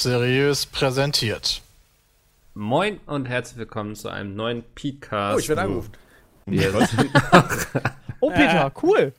[0.00, 1.60] Seriös präsentiert.
[2.54, 5.34] Moin und herzlich willkommen zu einem neuen Podcast.
[5.34, 5.90] Oh, ich werde angerufen.
[8.20, 9.12] oh, Peter, cool.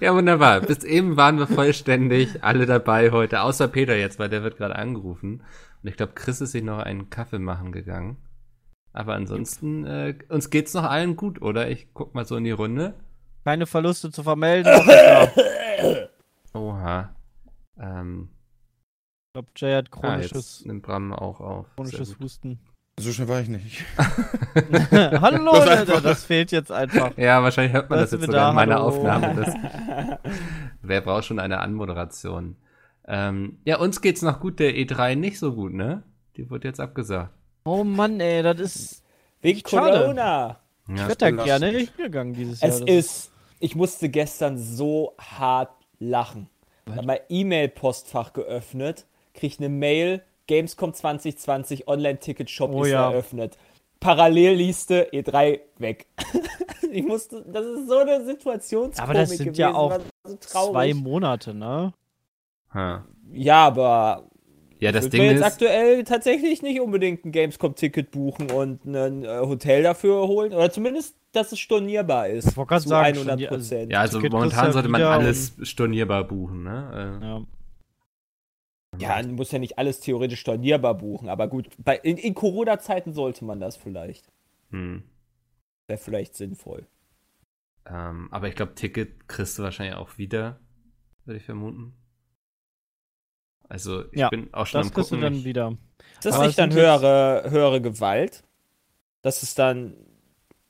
[0.00, 0.60] Ja, wunderbar.
[0.60, 4.76] Bis eben waren wir vollständig alle dabei heute, außer Peter jetzt, weil der wird gerade
[4.76, 5.42] angerufen.
[5.82, 8.18] Und ich glaube, Chris ist sich noch einen Kaffee machen gegangen.
[8.92, 11.70] Aber ansonsten, äh, uns geht's noch allen gut, oder?
[11.70, 12.92] Ich guck mal so in die Runde.
[13.44, 14.78] Keine Verluste zu vermelden.
[16.52, 17.14] Oha.
[17.80, 18.28] Ähm,
[19.38, 20.62] glaube, Jay hat chronisches.
[20.64, 21.66] Ah, nimmt Bram auch auf.
[21.76, 22.58] Chronisches Husten.
[22.98, 23.84] So schnell war ich nicht.
[24.90, 27.16] hallo, das, Alter, das fehlt jetzt einfach.
[27.16, 28.86] Ja, wahrscheinlich hört man das, das jetzt sogar da, in meiner hallo.
[28.88, 29.34] Aufnahme.
[29.36, 29.54] Das,
[30.82, 32.56] wer braucht schon eine Anmoderation?
[33.06, 36.02] Ähm, ja, uns geht's noch gut, der E3 nicht so gut, ne?
[36.36, 37.32] Die wird jetzt abgesagt.
[37.64, 39.04] Oh Mann, ey, das ist.
[39.40, 40.58] Wegen Corona.
[40.88, 42.70] Ja, ich hätte da gerne hingegangen dieses Jahr.
[42.70, 43.30] Es ist.
[43.60, 46.48] Ich musste gestern so hart lachen.
[46.86, 49.06] Ich habe mein E-Mail-Postfach geöffnet,
[49.38, 53.10] kriege eine Mail, Gamescom 2020 Online-Ticket-Shop oh, ist ja.
[53.10, 53.56] eröffnet.
[54.00, 56.06] Parallelliste E3 weg.
[56.92, 58.92] ich musste, das ist so eine Situation.
[58.98, 61.92] Aber das sind gewesen, ja auch so zwei Monate, ne?
[62.70, 63.00] Hm.
[63.32, 64.28] Ja, aber
[64.80, 69.24] ja, das ich Ding jetzt ist aktuell tatsächlich nicht unbedingt ein Gamescom-Ticket buchen und ein
[69.24, 70.54] äh, Hotel dafür holen.
[70.54, 72.48] Oder zumindest, dass es stornierbar ist.
[72.48, 73.92] Ich wollte zu sagen, 100 Prozent.
[73.92, 77.18] Ja, also Ticket momentan sollte man alles stornierbar buchen, ne?
[77.20, 77.26] Äh.
[77.26, 77.42] Ja.
[79.00, 83.12] Ja, man muss ja nicht alles theoretisch stornierbar buchen, aber gut, bei, in, in Corona-Zeiten
[83.12, 84.30] sollte man das vielleicht.
[84.70, 85.02] Hm.
[85.86, 86.86] Wäre vielleicht sinnvoll.
[87.86, 90.60] Ähm, aber ich glaube, Ticket kriegst du wahrscheinlich auch wieder,
[91.24, 91.94] würde ich vermuten.
[93.68, 95.20] Also ich ja, bin auch schon das am gucken.
[95.20, 95.76] Du dann wieder.
[96.14, 98.42] Ist das aber nicht dann höhere, höhere Gewalt?
[99.22, 99.94] Das ist dann,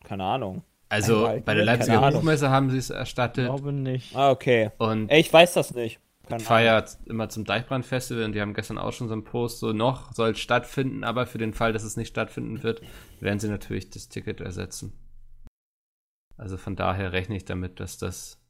[0.04, 0.62] keine Ahnung.
[0.88, 3.44] Also bei der Leipziger Buchmesse haben sie es erstattet.
[3.44, 4.16] Ich glaube nicht.
[4.16, 4.70] Ah, okay.
[4.78, 6.00] Und Ey, ich weiß das nicht.
[6.28, 9.72] Keine feiert immer zum Deichbrand-Festival und die haben gestern auch schon so einen Post, so
[9.72, 12.82] noch soll es stattfinden, aber für den Fall, dass es nicht stattfinden wird,
[13.20, 14.92] werden sie natürlich das Ticket ersetzen.
[16.36, 18.40] Also von daher rechne ich damit, dass das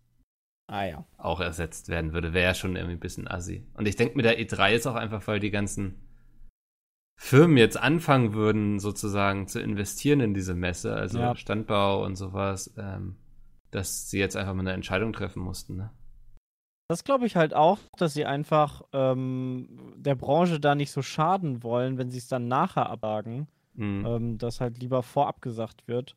[0.66, 1.06] ah, ja.
[1.16, 2.34] auch ersetzt werden würde.
[2.34, 3.66] Wäre ja schon irgendwie ein bisschen assi.
[3.74, 6.02] Und ich denke mit der E3 ist auch einfach, weil die ganzen
[7.16, 11.34] Firmen jetzt anfangen würden, sozusagen zu investieren in diese Messe, also ja.
[11.34, 13.16] Standbau und sowas, ähm,
[13.70, 15.76] dass sie jetzt einfach mal eine Entscheidung treffen mussten.
[15.76, 15.90] Ne?
[16.88, 21.62] Das glaube ich halt auch, dass sie einfach ähm, der Branche da nicht so schaden
[21.62, 24.06] wollen, wenn sie es dann nachher absagen, mhm.
[24.06, 26.16] ähm, dass halt lieber vorab gesagt wird,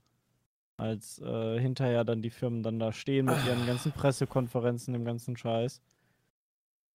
[0.78, 5.36] als äh, hinterher dann die Firmen dann da stehen mit ihren ganzen Pressekonferenzen, dem ganzen
[5.36, 5.82] Scheiß.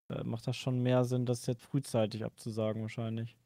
[0.08, 3.36] Äh, macht das schon mehr Sinn, das jetzt frühzeitig abzusagen wahrscheinlich.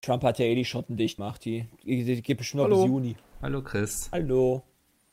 [0.00, 2.86] Trump hat ja eh die Schotten dicht gemacht, die, die, die geht bestimmt noch bis
[2.86, 3.16] Juni.
[3.42, 4.08] Hallo Chris.
[4.10, 4.62] Hallo.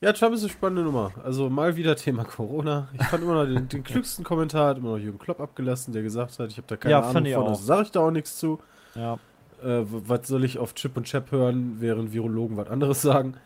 [0.04, 1.12] Ja, Trump ist eine spannende Nummer.
[1.24, 2.88] Also mal wieder Thema Corona.
[2.92, 6.02] Ich fand immer noch den, den klügsten Kommentar, hat immer noch Jürgen Klopp abgelassen, der
[6.02, 8.36] gesagt hat, ich habe da keine ja, Ahnung von, also sage ich da auch nichts
[8.36, 8.60] zu.
[8.94, 9.14] Ja.
[9.62, 13.38] Äh, was soll ich auf Chip und Chap hören, während Virologen was anderes sagen?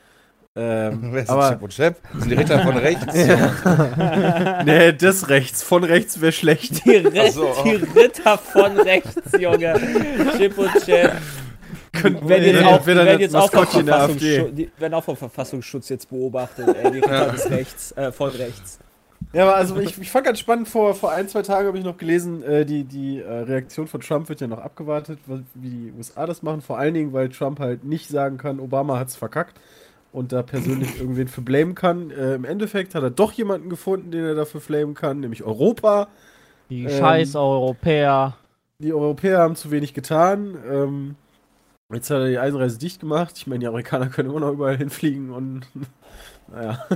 [0.56, 1.96] Ähm, Wer ist aber, Chip und Chap?
[2.02, 3.14] Das sind die Ritter von rechts.
[4.64, 5.62] nee, das rechts.
[5.62, 6.84] Von rechts wäre schlecht.
[6.84, 7.54] Die, Re so.
[7.64, 9.74] die Ritter von rechts, Junge.
[10.36, 11.18] Chip und Chap.
[12.00, 16.68] Können, werden jetzt auch, werden jetzt auch, vom die werden auch vom Verfassungsschutz jetzt beobachtet,
[16.68, 18.78] ey, die Ritter des Rechts, äh, von rechts.
[19.32, 21.84] Ja, aber also ich, ich fand ganz spannend, vor, vor ein, zwei Tagen habe ich
[21.84, 25.18] noch gelesen, äh, die, die äh, Reaktion von Trump wird ja noch abgewartet,
[25.54, 28.98] wie die USA das machen, vor allen Dingen, weil Trump halt nicht sagen kann, Obama
[28.98, 29.60] hat es verkackt
[30.12, 32.10] und da persönlich irgendwen für blamen kann.
[32.10, 36.08] Äh, Im Endeffekt hat er doch jemanden gefunden, den er dafür flamen kann, nämlich Europa.
[36.70, 38.36] Die ähm, scheiß Europäer.
[38.78, 40.56] Die Europäer haben zu wenig getan.
[40.70, 41.16] Ähm,
[41.92, 43.34] Jetzt hat er die Eisenreise dicht gemacht.
[43.38, 45.66] Ich meine, die Amerikaner können immer noch überall hinfliegen und
[46.48, 46.86] naja.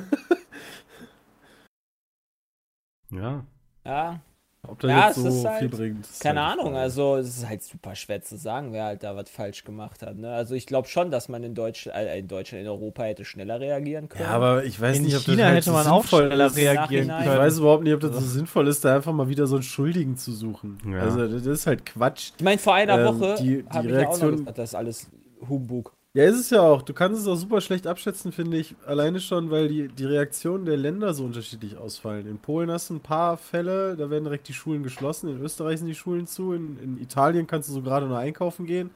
[3.10, 3.46] ja.
[3.84, 4.20] Ja.
[4.68, 6.06] Ob das ja, jetzt so halt, viel bringt.
[6.20, 9.28] Keine halt Ahnung, also es ist halt super schwer zu sagen, wer halt da was
[9.28, 10.16] falsch gemacht hat.
[10.16, 10.32] Ne?
[10.32, 13.58] Also ich glaube schon, dass man in Deutschland, äh, in Deutschland, in Europa hätte schneller
[13.58, 14.22] reagieren können.
[14.22, 16.54] Ja, aber ich weiß in nicht, ob China das halt hätte so man auch schneller
[16.54, 17.22] reagieren können.
[17.22, 19.64] Ich weiß überhaupt nicht, ob das so sinnvoll ist, da einfach mal wieder so einen
[19.64, 20.78] Schuldigen zu suchen.
[20.88, 21.00] Ja.
[21.00, 22.30] Also das ist halt Quatsch.
[22.36, 24.70] Ich meine, vor einer ähm, Woche die, die Reaktion, ich ja auch noch gesagt, das
[24.70, 25.10] ist alles
[25.48, 25.92] Humbug.
[26.14, 26.82] Ja, ist es ja auch.
[26.82, 28.74] Du kannst es auch super schlecht abschätzen, finde ich.
[28.84, 32.26] Alleine schon, weil die, die Reaktionen der Länder so unterschiedlich ausfallen.
[32.26, 35.30] In Polen hast du ein paar Fälle, da werden direkt die Schulen geschlossen.
[35.30, 36.52] In Österreich sind die Schulen zu.
[36.52, 38.90] In, in Italien kannst du so gerade noch einkaufen gehen.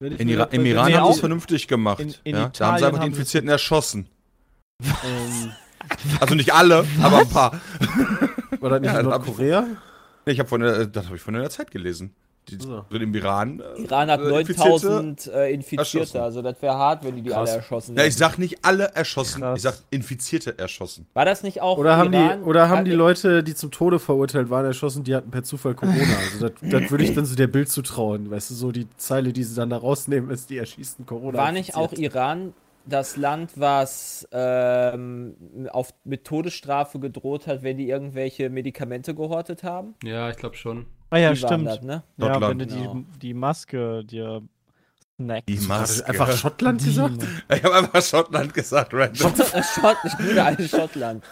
[0.00, 2.00] In Ira Im Iran haben sie es vernünftig gemacht.
[2.00, 2.50] In, in ja?
[2.56, 4.08] Da haben sie einfach die Infizierten erschossen.
[4.82, 5.52] Ähm,
[6.20, 7.60] also nicht alle, aber ein paar.
[8.58, 9.66] War das nicht ja, in Nordkorea?
[10.26, 12.14] Nee, ich hab von der, das habe ich von der Zeit gelesen.
[12.50, 12.84] Die so.
[12.90, 13.60] im Iran.
[13.60, 17.50] Äh, Iran hat 9000 äh, Infizierte, also das wäre hart, wenn die die Krass.
[17.50, 18.00] alle erschossen hätten.
[18.00, 19.56] Ja, ich sag nicht alle erschossen, Krass.
[19.56, 21.06] ich sag Infizierte erschossen.
[21.14, 22.40] War das nicht auch Oder haben Iran?
[22.40, 25.74] die oder haben die Leute, die zum Tode verurteilt waren, erschossen, die hatten per Zufall
[25.74, 25.98] Corona.
[25.98, 29.32] also das, das würde ich dann so der Bild zutrauen, weißt du, so die Zeile,
[29.32, 31.36] die sie dann da rausnehmen, ist die erschießen Corona.
[31.36, 32.54] War nicht auch Iran
[32.88, 39.94] das Land, was ähm, auf, mit Todesstrafe gedroht hat, wenn die irgendwelche Medikamente gehortet haben?
[40.02, 40.86] Ja, ich glaube schon.
[41.10, 41.66] Ah ja, stimmt.
[41.66, 42.02] Das, ne?
[42.16, 42.94] Ja, wenn du genau.
[42.94, 44.42] die, die Maske dir
[45.20, 45.46] Snacks.
[45.48, 46.08] Die Maske.
[46.08, 47.26] Einfach Schottland gesagt?
[47.52, 49.34] Ich habe einfach Schottland gesagt, random.
[49.34, 51.24] Schott, ich gute alte Schottland.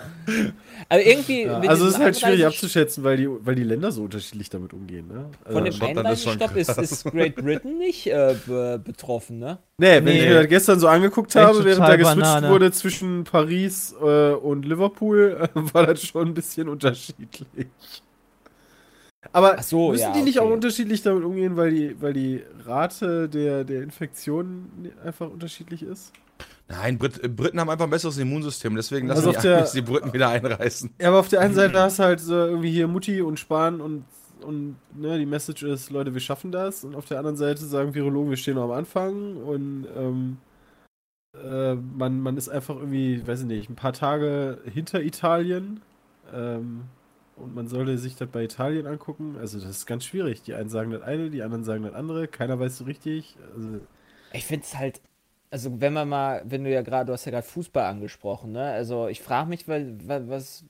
[0.89, 1.43] Aber irgendwie.
[1.43, 4.73] Ja, also es ist halt schwierig abzuschätzen, weil die, weil die Länder so unterschiedlich damit
[4.73, 5.07] umgehen.
[5.07, 5.27] Ne?
[5.49, 9.59] Von dem Einreisestopp ist, ist, Great Britain nicht äh, be betroffen, ne?
[9.79, 10.23] Nee, wenn nee.
[10.23, 12.49] ich mir das gestern so angeguckt habe, während da geswitcht Banane.
[12.49, 17.69] wurde zwischen Paris äh, und Liverpool, äh, war das schon ein bisschen unterschiedlich.
[19.33, 20.49] Aber so, müssen ja, die nicht okay.
[20.49, 26.13] auch unterschiedlich damit umgehen, weil die, weil die Rate der, der Infektion einfach unterschiedlich ist?
[26.69, 30.13] Nein, Brit Briten haben einfach ein besseres Immunsystem, deswegen lassen also die, der, die Briten
[30.13, 30.91] wieder einreißen.
[31.01, 33.81] Ja, aber auf der einen Seite hast du halt so irgendwie hier Mutti und Spahn
[33.81, 34.05] und,
[34.41, 36.83] und ne, die Message ist, Leute, wir schaffen das.
[36.83, 40.39] Und auf der anderen Seite sagen Virologen, wir stehen noch am Anfang und ähm,
[41.35, 45.83] äh, man, man ist einfach irgendwie, weiß ich nicht, ein paar Tage hinter Italien.
[46.35, 46.83] Ähm,
[47.37, 49.37] und man sollte sich das bei Italien angucken.
[49.39, 50.43] Also das ist ganz schwierig.
[50.43, 52.29] Die einen sagen das eine, die anderen sagen das andere.
[52.29, 53.37] Keiner weiß so richtig.
[53.55, 53.81] Also
[54.33, 55.01] ich finde es halt,
[55.51, 58.65] also wenn man mal, wenn du ja gerade, du hast ja gerade Fußball angesprochen, ne?
[58.73, 60.65] Also ich frage mich, weil, was,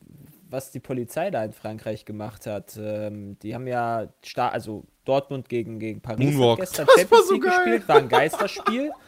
[0.48, 2.78] was die Polizei da in Frankreich gemacht hat.
[2.80, 7.96] Ähm, die haben ja, also Dortmund gegen, gegen Paris gestern Champions League so gespielt, war
[7.96, 8.92] ein Geisterspiel.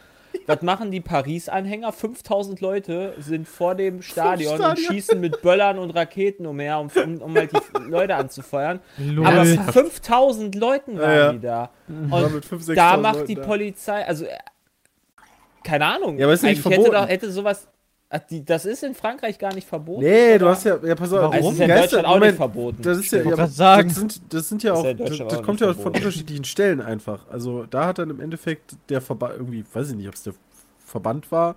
[0.45, 1.91] Was machen die Paris-Anhänger?
[1.91, 6.89] 5000 Leute sind vor dem Stadion, Stadion, und schießen mit Böllern und Raketen umher, um,
[7.03, 8.79] um, um halt die Leute anzufeuern.
[8.97, 9.25] Lol.
[9.25, 11.31] Aber 5000 Leuten waren ja, ja.
[11.33, 11.71] die da.
[11.87, 13.35] Und 5, da macht Leuten die.
[13.35, 14.37] Polizei, also äh,
[15.63, 16.17] keine Ahnung.
[16.17, 16.83] Ja, aber ist nicht verboten.
[16.83, 17.67] Hätte, doch, hätte sowas
[18.11, 20.01] Ach, die, das ist in Frankreich gar nicht verboten.
[20.01, 20.39] Nee, oder?
[20.39, 21.33] du hast ja, ja pass auf, Warum?
[21.33, 22.81] Also ist in Deutschland auch Moment, nicht verboten.
[22.81, 23.87] Das ist ja, ja das, sagen.
[23.89, 27.27] Das, sind, das sind ja auch, das, das kommt ja von unterschiedlichen Stellen einfach.
[27.29, 30.33] Also da hat dann im Endeffekt der Verband, irgendwie, weiß ich nicht, ob es der
[30.79, 31.55] Verband war,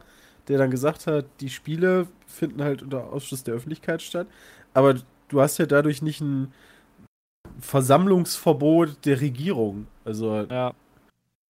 [0.49, 4.27] der dann gesagt hat, die Spiele finden halt unter Ausschuss der Öffentlichkeit statt.
[4.75, 4.97] Aber
[5.29, 6.53] du hast ja dadurch nicht ein
[7.61, 9.87] Versammlungsverbot der Regierung.
[10.05, 10.75] Also ja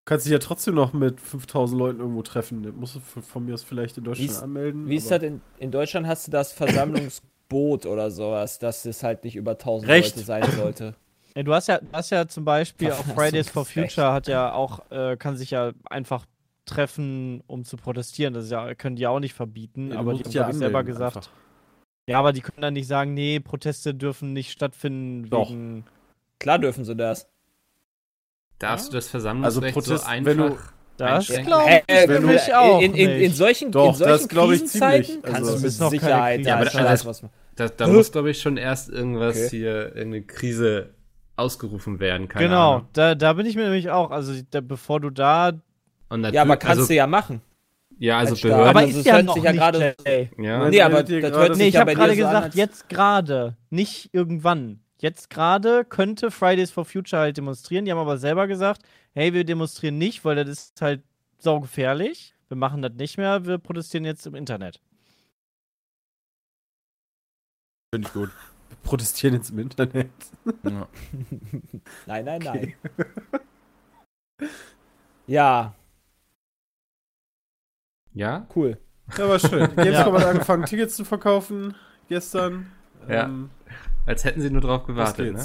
[0.04, 2.62] kannst dich ja trotzdem noch mit 5000 Leuten irgendwo treffen.
[2.62, 4.88] Das musst du von mir aus vielleicht in Deutschland Wie's, anmelden.
[4.88, 6.06] Wie ist das in, in Deutschland?
[6.06, 10.16] Hast du das Versammlungsboot oder sowas, dass es halt nicht über 1000 Recht.
[10.16, 10.94] Leute sein sollte?
[11.34, 14.52] Ja, du hast ja, du hast ja zum Beispiel auf Fridays for Future hat ja
[14.52, 16.26] auch, äh, kann sich ja einfach
[16.66, 18.34] treffen, um zu protestieren.
[18.34, 21.16] Das ja, können die auch nicht verbieten, ja, aber die haben ja selber gesagt.
[21.16, 21.30] Einfach.
[22.08, 25.48] Ja, aber die können dann nicht sagen, nee, Proteste dürfen nicht stattfinden Doch.
[25.48, 25.84] wegen.
[26.38, 27.28] Klar dürfen sie das.
[28.62, 30.26] Darfst du das Versammlungsrecht also Protest, so einfach...
[30.26, 30.58] Wenn du,
[30.96, 35.50] das glaube ich wenn du, auch in, in, in, solchen, Doch, in solchen Krisenzeiten kannst
[35.50, 37.24] also, du mit Sicherheit ja, aber das, was
[37.56, 39.48] Da, da muss, glaube ich, schon erst irgendwas okay.
[39.50, 40.90] hier, irgendeine Krise
[41.36, 42.28] ausgerufen werden.
[42.28, 42.88] Keine genau, Ahnung.
[42.92, 44.10] Da, da bin ich mir nämlich auch.
[44.10, 45.52] Also, da, bevor du da.
[46.10, 47.40] ja, aber kannst also, du ja machen.
[47.98, 48.68] Ja, also Behörden.
[48.68, 49.94] Aber ist ja noch ja gerade.
[50.38, 50.68] Ja.
[50.68, 54.81] Nee, aber das hört nee, ich habe gerade gesagt, jetzt gerade, nicht irgendwann.
[55.02, 57.84] Jetzt gerade könnte Fridays for Future halt demonstrieren.
[57.84, 58.82] Die haben aber selber gesagt,
[59.14, 61.02] hey, wir demonstrieren nicht, weil das ist halt
[61.38, 62.36] saugefährlich.
[62.46, 64.80] Wir machen das nicht mehr, wir protestieren jetzt im Internet.
[67.92, 68.30] Finde ich gut.
[68.68, 70.10] Wir protestieren jetzt im Internet.
[70.62, 70.86] Ja.
[72.06, 72.74] nein, nein, nein.
[75.26, 75.74] ja.
[78.14, 78.46] Ja?
[78.54, 78.78] Cool.
[79.18, 79.62] Ja, war schön.
[79.76, 80.04] Jetzt ja.
[80.04, 81.74] haben wir angefangen, Tickets zu verkaufen.
[82.08, 82.70] Gestern.
[83.08, 83.24] Ja.
[83.24, 83.50] Ähm,
[84.06, 85.44] als hätten sie nur drauf gewartet, ne?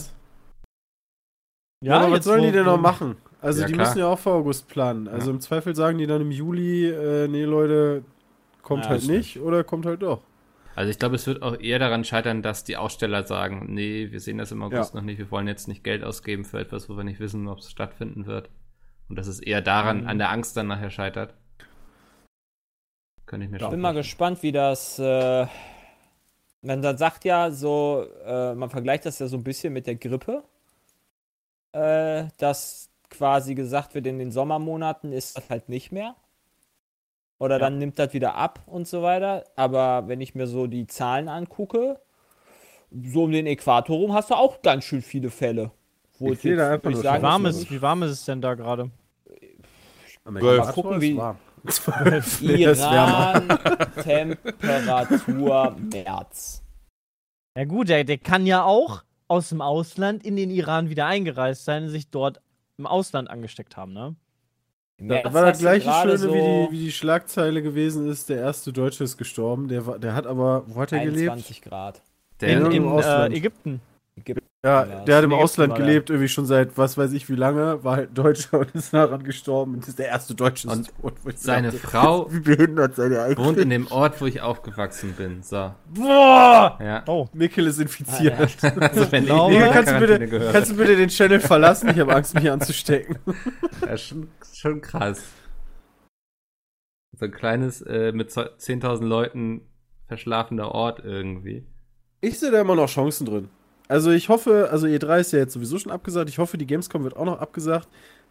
[1.84, 3.18] Ja, aber was sollen die denn noch machen?
[3.42, 3.88] Also ja, die klar.
[3.88, 5.08] müssen ja auch vor August planen.
[5.08, 5.36] Also ja.
[5.36, 8.04] im Zweifel sagen die dann im Juli, äh, nee Leute,
[8.64, 10.22] kommt ja, halt nicht oder kommt halt doch.
[10.76, 14.20] Also ich glaube, es wird auch eher daran scheitern, dass die Aussteller sagen, nee, wir
[14.20, 16.98] sehen das im August noch nicht, wir wollen jetzt nicht Geld ausgeben für etwas, wo
[16.98, 18.50] wir nicht wissen, ob es stattfinden wird.
[19.10, 20.08] Und dass es eher daran, mhm.
[20.08, 21.34] an der Angst dann nachher scheitert.
[23.26, 25.48] Könnte ich mir schon Ich bin mal gespannt, wie das äh,
[26.62, 29.96] man dann sagt ja so, äh, man vergleicht das ja so ein bisschen mit der
[29.96, 30.44] Grippe,
[31.72, 36.16] äh, dass quasi gesagt wird, in den Sommermonaten ist das halt nicht mehr.
[37.40, 37.60] Oder ja.
[37.60, 39.46] dann nimmt das wieder ab und so weiter.
[39.56, 42.00] Aber wenn ich mir so die Zahlen angucke,
[42.92, 45.72] so um den Äquator rum hast du auch ganz schön viele Fälle.
[46.20, 48.42] Wo ich sehe da einfach nur sagen, wie, warm ist, wie warm ist es denn
[48.42, 48.90] da gerade?
[50.26, 51.16] Mal gucken, wie.
[51.16, 51.38] Warm.
[52.42, 53.48] Iran,
[54.04, 56.64] Temperatur, März.
[57.58, 61.66] Ja gut, der, der kann ja auch aus dem Ausland in den Iran wieder eingereist
[61.66, 62.42] sein und sich dort
[62.78, 64.16] im Ausland angesteckt haben, ne?
[65.00, 68.74] Da war das gleiche Schöne, so wie, die, wie die Schlagzeile gewesen ist, der erste
[68.74, 69.68] Deutsche ist gestorben.
[69.68, 71.34] Der, war, der hat aber, wo hat er gelebt?
[71.34, 72.02] 20 Grad.
[72.42, 73.80] Der in, in, in äh, Ägypten.
[74.18, 74.48] Ägypten.
[74.66, 77.98] Ja, der hat im Ausland gelebt, irgendwie schon seit was weiß ich wie lange, war
[77.98, 80.68] halt Deutscher und ist daran gestorben und ist der erste Deutsche.
[80.68, 80.92] Und
[81.36, 83.38] seine dachte, Frau wie behindert seine eigentlich.
[83.46, 85.44] wohnt in dem Ort, wo ich aufgewachsen bin.
[85.44, 85.74] So.
[85.94, 86.78] Boah!
[86.82, 87.04] Ja.
[87.08, 88.36] Oh, Mikkel ist infiziert.
[88.40, 88.78] Ah, ja.
[88.82, 91.90] also, wenn glaube, ich kannst, du bitte, kannst du bitte den Channel verlassen?
[91.90, 93.20] Ich habe Angst, mich anzustecken.
[93.86, 95.24] Ja, schon, schon krass.
[97.14, 99.62] So ein kleines, äh, mit 10.000 Leuten
[100.08, 101.66] verschlafener Ort irgendwie.
[102.22, 103.50] Ich sehe da immer noch Chancen drin.
[103.88, 106.30] Also ich hoffe, also E3 ist ja jetzt sowieso schon abgesagt.
[106.30, 107.88] Ich hoffe, die Gamescom wird auch noch abgesagt.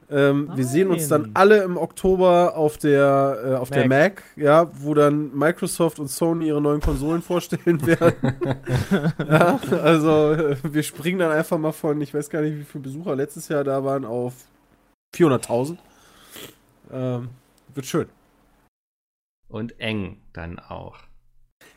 [0.08, 3.78] Ähm, wir sehen uns dann alle im Oktober auf der äh, auf Mac.
[3.78, 8.36] der Mac, ja, wo dann Microsoft und Sony ihre neuen Konsolen vorstellen werden.
[9.18, 12.84] ja, also äh, wir springen dann einfach mal von, ich weiß gar nicht, wie viele
[12.84, 14.34] Besucher letztes Jahr da waren, auf
[15.16, 15.76] 400.000.
[16.92, 17.28] Ähm,
[17.74, 18.06] wird schön.
[19.48, 20.98] Und eng dann auch.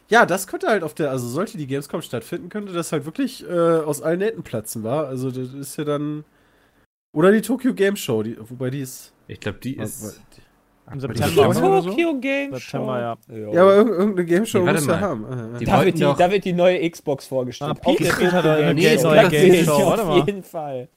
[0.09, 3.47] Ja, das könnte halt auf der, also sollte die Gamescom stattfinden, könnte das halt wirklich
[3.47, 5.07] äh, aus allen Nähten platzen, war.
[5.07, 6.25] Also das ist ja dann.
[7.13, 9.13] Oder die Tokyo Game Show, die, wobei die ist.
[9.27, 10.21] Ich glaube, die ist.
[10.91, 11.53] Im September.
[11.53, 12.19] Tokyo so?
[12.19, 13.35] Game September, Show.
[13.35, 13.53] Ja.
[13.53, 15.57] ja, aber irgendeine Game Show nee, muss ja haben.
[15.59, 17.77] Die da, wird die, da wird die neue Xbox vorgestellt.
[17.79, 19.85] Ah, Peter hat eine nee, neue Game Show.
[19.85, 20.21] Warte mal.
[20.21, 20.89] Auf jeden Fall.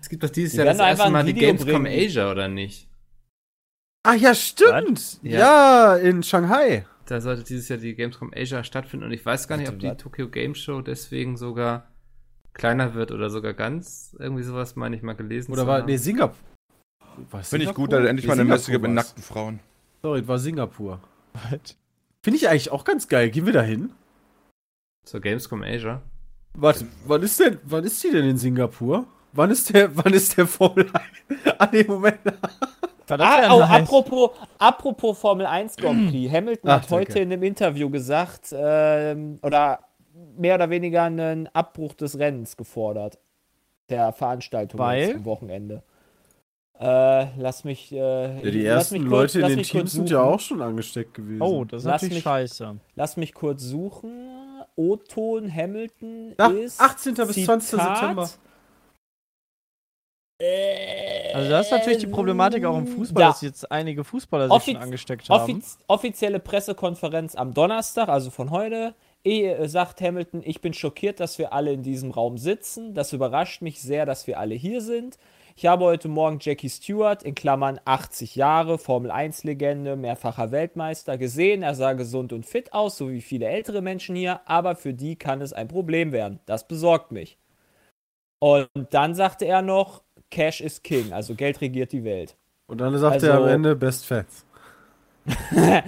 [0.00, 1.86] Es gibt doch dieses die Jahr das erste Mal die Gamescom bringen.
[1.86, 2.88] Asia, oder nicht?
[4.02, 5.20] Ah ja, stimmt.
[5.22, 5.38] Ja.
[5.38, 9.56] ja, in Shanghai da sollte dieses Jahr die Gamescom Asia stattfinden und ich weiß gar
[9.56, 11.88] nicht, ob die Tokyo Game Show deswegen sogar
[12.52, 14.16] kleiner wird oder sogar ganz.
[14.18, 15.52] Irgendwie sowas meine ich mal gelesen.
[15.52, 16.36] Oder war, nee, Singapur.
[17.42, 19.60] Finde ich gut, dass endlich nee, mal eine Messe mit nackten Frauen.
[20.02, 21.00] Sorry, war Singapur.
[22.22, 23.30] Finde ich eigentlich auch ganz geil.
[23.30, 23.90] Gehen wir da hin?
[25.04, 26.02] Zur Gamescom Asia?
[26.54, 29.06] Warte, wann ist denn, wann ist die denn in Singapur?
[29.32, 30.90] Wann ist der, wann ist der Formel
[31.28, 31.56] 1?
[31.58, 32.18] ah, nee, Moment.
[33.08, 36.30] Ah, oh, apropos, apropos Formel 1 Grand Prix.
[36.32, 37.20] Hamilton Ach, hat heute danke.
[37.20, 39.80] in einem Interview gesagt, ähm, oder
[40.36, 43.18] mehr oder weniger einen Abbruch des Rennens gefordert.
[43.88, 45.82] Der Veranstaltung am Wochenende.
[46.78, 47.92] Äh, lass mich.
[47.92, 47.96] Äh,
[48.42, 51.40] ja, die ersten kurz, Leute in den Teams sind ja auch schon angesteckt gewesen.
[51.40, 52.76] Oh, das ist lass natürlich mich, scheiße.
[52.96, 54.28] Lass mich kurz suchen.
[54.74, 56.80] O-Ton Hamilton Ach, ist.
[56.80, 57.14] 18.
[57.14, 57.80] bis 20.
[57.80, 58.28] September.
[60.38, 63.28] Also das ist natürlich die Problematik auch im Fußball, ja.
[63.28, 65.42] dass jetzt einige Fußballer sich schon angesteckt haben.
[65.42, 68.94] Offiz offizielle Pressekonferenz am Donnerstag, also von heute.
[69.24, 72.94] E sagt Hamilton, ich bin schockiert, dass wir alle in diesem Raum sitzen.
[72.94, 75.18] Das überrascht mich sehr, dass wir alle hier sind.
[75.56, 81.62] Ich habe heute Morgen Jackie Stewart, in Klammern 80 Jahre, Formel 1-Legende, mehrfacher Weltmeister, gesehen.
[81.62, 85.16] Er sah gesund und fit aus, so wie viele ältere Menschen hier, aber für die
[85.16, 86.40] kann es ein Problem werden.
[86.44, 87.38] Das besorgt mich.
[88.38, 92.36] Und dann sagte er noch, Cash is King, also Geld regiert die Welt.
[92.66, 94.44] Und dann sagt also, er am Ende Best Fats.
[95.54, 95.82] ja,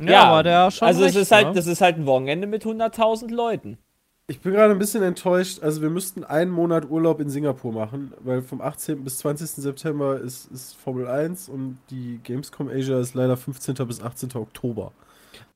[0.00, 0.88] ja, aber der schon.
[0.88, 1.54] Also recht, es ist halt, ne?
[1.54, 3.78] das ist halt ein Wochenende mit 100.000 Leuten.
[4.26, 5.62] Ich bin gerade ein bisschen enttäuscht.
[5.62, 9.02] Also wir müssten einen Monat Urlaub in Singapur machen, weil vom 18.
[9.02, 9.50] bis 20.
[9.50, 13.74] September ist, ist Formel 1 und die Gamescom Asia ist leider 15.
[13.86, 14.30] bis 18.
[14.36, 14.92] Oktober.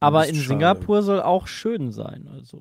[0.01, 0.49] Aber in schade.
[0.49, 2.61] Singapur soll auch schön sein, also.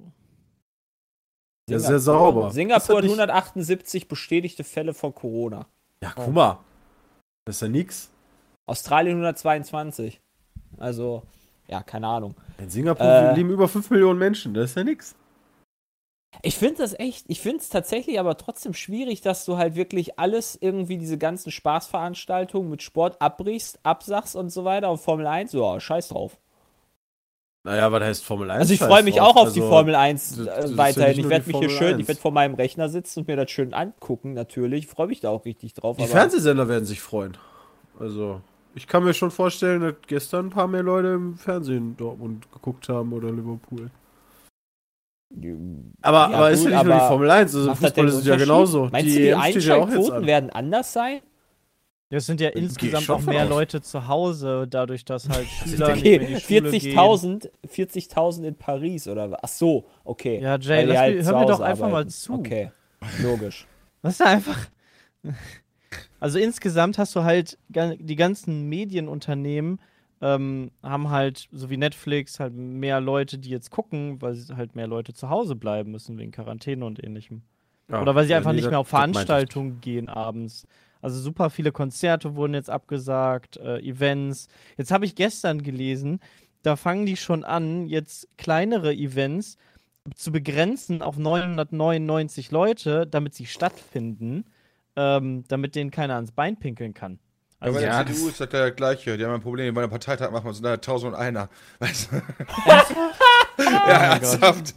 [1.70, 2.52] Ja, sehr sauber.
[2.52, 5.66] Singapur hat 178 bestätigte Fälle von Corona.
[6.02, 6.60] Ja, guck mal.
[7.46, 8.10] Das ist ja nix.
[8.66, 10.20] Australien 122.
[10.78, 11.24] Also,
[11.68, 12.36] ja, keine Ahnung.
[12.58, 14.54] In Singapur äh, leben über 5 Millionen Menschen.
[14.54, 15.16] Das ist ja nix.
[16.42, 20.18] Ich finde das echt, ich finde es tatsächlich aber trotzdem schwierig, dass du halt wirklich
[20.18, 24.92] alles irgendwie, diese ganzen Spaßveranstaltungen mit Sport abbrichst, absachst und so weiter.
[24.92, 26.38] Und Formel 1, so, scheiß drauf.
[27.66, 28.60] Naja, was heißt Formel 1?
[28.60, 31.18] Also ich freue mich auch auf also, die Formel 1 äh, weiterhin.
[31.18, 32.02] Ja ich werde mich hier schön, 1.
[32.02, 34.86] ich werde vor meinem Rechner sitzen und mir das schön angucken, natürlich.
[34.86, 35.96] Ich freue mich da auch richtig drauf.
[35.96, 37.38] Die Fernsehsender werden sich freuen.
[37.98, 38.42] Also,
[38.76, 42.90] ich kann mir schon vorstellen, dass gestern ein paar mehr Leute im Fernsehen Dortmund geguckt
[42.90, 43.90] haben oder Liverpool.
[46.02, 48.36] Aber, ja, aber gut, ist ja nicht nur die Formel 1, also Fußball ist ja
[48.36, 48.90] genauso.
[48.92, 51.22] Meinst die du, die Einschaltquoten werden anders sein?
[52.14, 56.20] Ja, es sind ja insgesamt auch mehr Leute zu Hause, dadurch, dass halt Schüler okay.
[56.20, 59.40] nicht mehr 40.000 40.000 in Paris oder was?
[59.42, 60.40] Ach so, okay.
[60.40, 61.92] Ja, Jay, lass, halt hör mir doch einfach arbeiten.
[61.92, 62.34] mal zu.
[62.34, 62.70] Okay,
[63.24, 63.66] logisch.
[64.04, 64.60] Was ist einfach...
[66.20, 69.80] Also insgesamt hast du halt die ganzen Medienunternehmen
[70.22, 74.86] ähm, haben halt, so wie Netflix, halt mehr Leute, die jetzt gucken, weil halt mehr
[74.86, 77.42] Leute zu Hause bleiben müssen wegen Quarantäne und ähnlichem.
[77.90, 80.68] Ja, Oder weil sie einfach nicht mehr auf Veranstaltungen gehen abends.
[81.04, 84.48] Also super viele Konzerte wurden jetzt abgesagt, äh, Events.
[84.78, 86.20] Jetzt habe ich gestern gelesen,
[86.64, 89.58] da fangen die schon an, jetzt kleinere Events
[90.16, 94.46] zu begrenzen auf 999 Leute, damit sie stattfinden.
[94.96, 97.18] ähm, damit denen keiner ans Bein pinkeln kann.
[97.60, 99.18] Also ja, aber der CDU ist das der gleiche.
[99.18, 101.48] Die haben ein Problem, bei der Parteitag machen wir so eine 1001er.
[101.80, 102.16] Weißt du?
[103.64, 104.74] ja, oh ernsthaft.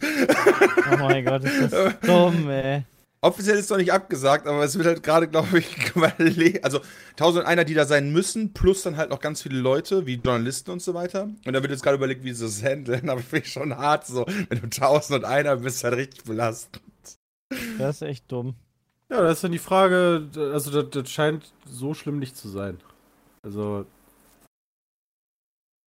[0.91, 2.83] oh mein Gott, ist das dumm, ey.
[3.27, 6.63] Offiziell ist noch nicht abgesagt, aber es wird halt gerade, glaube ich, überlegt.
[6.63, 6.79] Also
[7.17, 10.81] 1001er, die da sein müssen, plus dann halt noch ganz viele Leute, wie Journalisten und
[10.81, 11.23] so weiter.
[11.23, 13.09] Und da wird jetzt gerade überlegt, wie sie das handeln.
[13.09, 14.25] Aber finde ich schon hart so.
[14.47, 16.81] Wenn du 1001er bist, halt richtig belastend.
[17.77, 18.55] Das ist echt dumm.
[19.09, 22.77] Ja, das ist dann die Frage, also das, das scheint so schlimm nicht zu sein.
[23.43, 23.85] Also.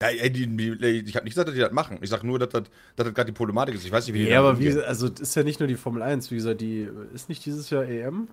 [0.02, 1.98] Ja, ich habe nicht gesagt, dass die das machen.
[2.00, 2.64] Ich sage nur, dass das,
[2.96, 3.84] gerade die Problematik ist.
[3.84, 5.76] Ich weiß nicht, wie die Ja, aber wie, also das ist ja nicht nur die
[5.76, 8.28] Formel 1, wie gesagt, die ist nicht dieses Jahr EM.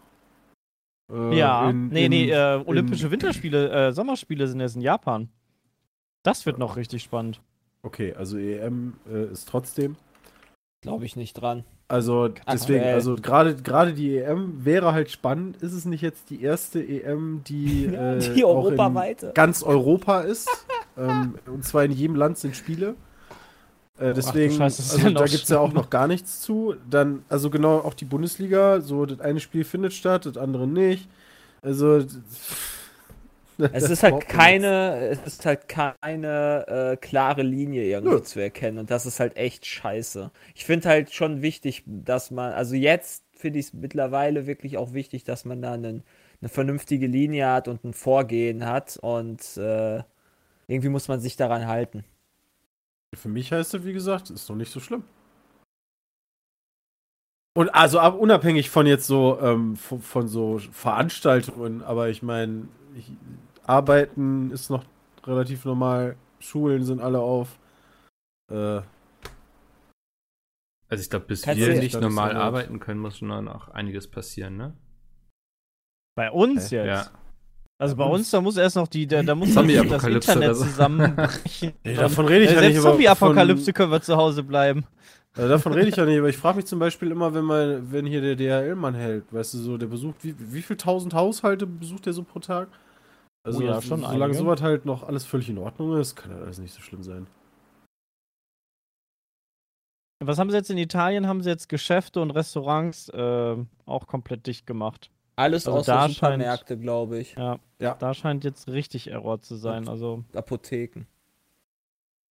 [1.12, 4.82] Äh, ja, in, nee, in, nee, äh, Olympische in, Winterspiele, äh, Sommerspiele sind jetzt in
[4.82, 5.30] Japan.
[6.24, 7.42] Das wird noch richtig spannend.
[7.84, 9.98] Okay, also EM äh, ist trotzdem.
[10.82, 11.66] Glaube ich nicht dran.
[11.90, 15.58] Also deswegen, also gerade gerade die EM wäre halt spannend.
[15.58, 20.50] Ist es nicht jetzt die erste EM, die, äh, die europaweite ganz Europa ist?
[20.98, 22.96] Ähm, und zwar in jedem Land sind Spiele.
[24.00, 26.76] Äh, deswegen, Ach, Scheiße, also da gibt es ja auch noch gar nichts zu.
[26.90, 31.10] Dann, also genau auch die Bundesliga, so das eine Spiel findet statt, das andere nicht.
[31.62, 32.06] Also
[33.58, 38.22] es ist halt keine, es ist halt keine äh, klare Linie irgendwie Nö.
[38.22, 40.32] zu erkennen und das ist halt echt scheiße.
[40.54, 44.94] Ich finde halt schon wichtig, dass man, also jetzt finde ich es mittlerweile wirklich auch
[44.94, 46.04] wichtig, dass man da einen,
[46.42, 50.04] eine vernünftige Linie hat und ein Vorgehen hat und äh,
[50.68, 52.04] irgendwie muss man sich daran halten.
[53.16, 55.04] Für mich heißt es, wie gesagt, ist doch nicht so schlimm.
[57.56, 62.68] Und also unabhängig von jetzt so ähm, von, von, so Veranstaltungen, aber ich meine,
[63.64, 64.86] Arbeiten ist noch
[65.24, 66.18] relativ normal.
[66.40, 67.58] Schulen sind alle auf.
[68.52, 68.82] Äh,
[70.90, 74.56] also ich glaube, bis Kannst wir nicht normal arbeiten können, muss schon noch einiges passieren,
[74.56, 74.78] ne?
[76.16, 76.88] Bei uns jetzt?
[76.88, 77.12] Ja.
[77.80, 80.64] Also bei uns, da muss erst noch die, da, da muss das Internet so.
[80.66, 81.74] zusammenbrechen.
[81.84, 82.82] nee, davon rede ich ja nicht.
[82.82, 84.86] Zombie-Apokalypse können wir zu Hause bleiben.
[85.36, 87.92] Also davon rede ich ja nicht, aber ich frage mich zum Beispiel immer, wenn man,
[87.92, 91.68] wenn hier der DHL-Mann hält, weißt du, so, der besucht, wie, wie viel tausend Haushalte
[91.68, 92.70] besucht der so pro Tag?
[93.44, 94.40] Also, oh ja, schon solange einige.
[94.40, 97.28] sowas halt noch alles völlig in Ordnung ist, kann das alles nicht so schlimm sein.
[100.20, 101.28] Was haben sie jetzt in Italien?
[101.28, 105.12] Haben sie jetzt Geschäfte und Restaurants äh, auch komplett dicht gemacht?
[105.38, 107.36] Alles also außer Supermärkte, glaube ich.
[107.36, 109.88] Ja, ja, da scheint jetzt richtig Error zu sein.
[109.88, 111.06] Also Apotheken.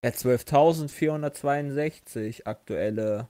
[0.04, 3.28] Ja, 12.462 aktuelle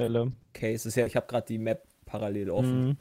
[0.00, 0.32] Fälle.
[0.52, 0.94] Cases.
[0.94, 2.88] Ja, ich habe gerade die Map parallel offen.
[2.88, 2.98] Mhm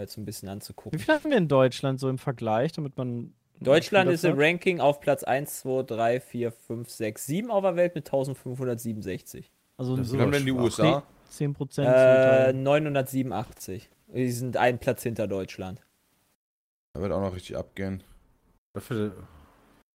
[0.00, 0.98] jetzt ein bisschen anzugucken.
[0.98, 3.32] Wie viel haben wir in Deutschland so im Vergleich, damit man.
[3.60, 7.76] Deutschland ist im Ranking auf Platz 1, 2, 3, 4, 5, 6, 7 auf der
[7.76, 9.50] Welt mit 1567.
[9.76, 11.02] Also das haben wir in die USA?
[11.28, 13.90] 10 Äh, 987.
[14.14, 15.80] Die sind einen Platz hinter Deutschland.
[16.94, 18.02] Da wird auch noch richtig abgehen.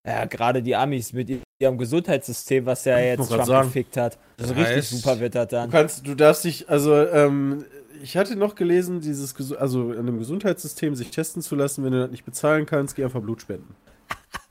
[0.05, 3.67] Ja, gerade die Amis mit ihrem Gesundheitssystem, was ja jetzt Trump sagen.
[3.67, 4.17] gefickt hat.
[4.37, 5.69] Das ist richtig super wird das dann.
[5.69, 7.65] Du kannst, du darfst dich, also ähm,
[8.01, 12.01] ich hatte noch gelesen, dieses, also in einem Gesundheitssystem sich testen zu lassen, wenn du
[12.01, 13.75] das nicht bezahlen kannst, geh einfach Blut spenden.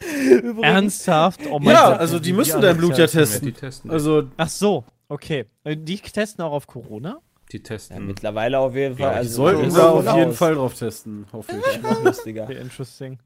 [0.62, 1.40] Ernsthaft?
[1.50, 2.00] Oh ja, Gott.
[2.00, 3.54] also die, die müssen dein Blut ja testen.
[3.54, 3.90] testen.
[3.90, 5.46] Also, Ach so, okay.
[5.62, 7.20] Äh, die testen auch auf Corona?
[7.52, 7.96] Die testen.
[7.96, 9.12] Ja, mittlerweile auf jeden Fall.
[9.12, 11.82] Ja, also sollten da auf jeden Fall drauf testen, hoffe ich.
[11.82, 12.44] Noch lustiger.
[12.44, 13.18] Okay, interesting.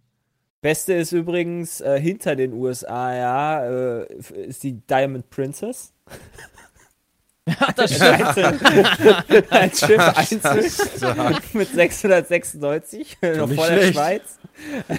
[0.60, 3.64] Beste ist übrigens äh, hinter den USA, ja,
[4.00, 4.12] äh,
[4.46, 5.92] ist die Diamond Princess.
[7.76, 9.52] das stimmt.
[9.52, 14.38] Als Schiff einzeln mit 696, noch vor der Schweiz,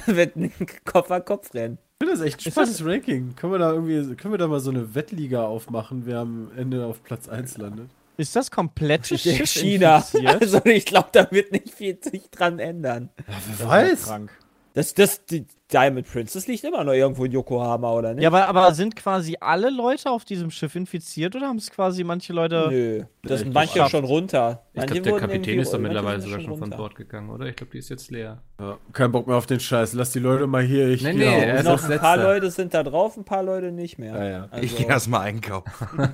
[0.05, 0.53] wird ein
[0.86, 1.77] Kopf-an-Kopf-Rennen.
[1.77, 3.36] Ich finde das echt ein spannendes Ranking.
[3.36, 6.86] Können wir da irgendwie, können wir da mal so eine Wettliga aufmachen, wer am Ende
[6.86, 7.89] auf Platz 1 landet?
[8.19, 10.05] Ist das komplett China?
[10.25, 13.10] Also ich glaube, da wird nicht viel sich dran ändern.
[13.27, 14.03] Ja, wer weiß.
[14.03, 14.32] Krank.
[14.73, 18.23] Das, das, die Diamond Princess liegt immer noch irgendwo in Yokohama, oder nicht?
[18.23, 22.03] Ja, aber, aber sind quasi alle Leute auf diesem Schiff infiziert oder haben es quasi
[22.03, 22.67] manche Leute.
[22.69, 24.63] Nö, das sind manche auch schon runter.
[24.73, 27.45] Ich glaube, der Kapitän ist doch mittlerweile sogar schon von Bord gegangen, oder?
[27.45, 28.41] Ich glaube, die ist jetzt leer.
[28.60, 29.93] Ja, kein Bock mehr auf den Scheiß.
[29.93, 30.89] Lass die Leute mal hier.
[30.89, 33.99] Ich nee, nee, er noch ein paar Leute sind da drauf, ein paar Leute nicht
[33.99, 34.15] mehr.
[34.15, 34.47] Ja, ja.
[34.49, 35.71] Also, ich gehe erstmal einkaufen.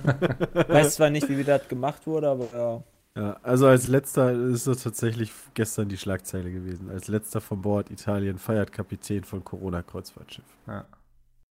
[0.68, 2.82] weiß zwar nicht, wie das gemacht wurde, aber ja.
[3.16, 6.90] Ja, also als letzter ist das tatsächlich gestern die Schlagzeile gewesen.
[6.90, 10.44] Als letzter von Bord Italien feiert Kapitän von Corona-Kreuzfahrtschiff.
[10.66, 10.84] Ja.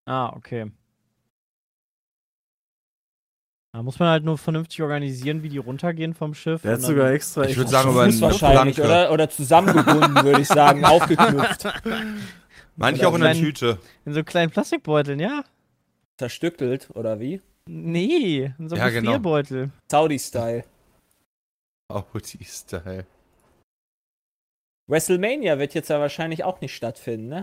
[0.06, 0.72] Ah, okay.
[3.74, 6.62] Da muss man halt nur vernünftig organisieren, wie die runtergehen vom Schiff.
[6.62, 7.46] Der hat sogar extra.
[7.46, 11.68] Ich würde sagen, aber wahrscheinlich, oder, oder zusammengebunden, würde ich sagen, aufgeknüpft.
[12.76, 13.80] Manche auch in der Tüte.
[14.06, 15.44] In so kleinen Plastikbeuteln, ja.
[16.18, 17.42] Zerstückelt, oder wie?
[17.68, 19.42] Nee, in so einem ja, genau.
[19.90, 20.64] Saudi-Style.
[21.90, 23.06] Audi-Style.
[24.88, 27.40] WrestleMania wird jetzt ja wahrscheinlich auch nicht stattfinden, ne?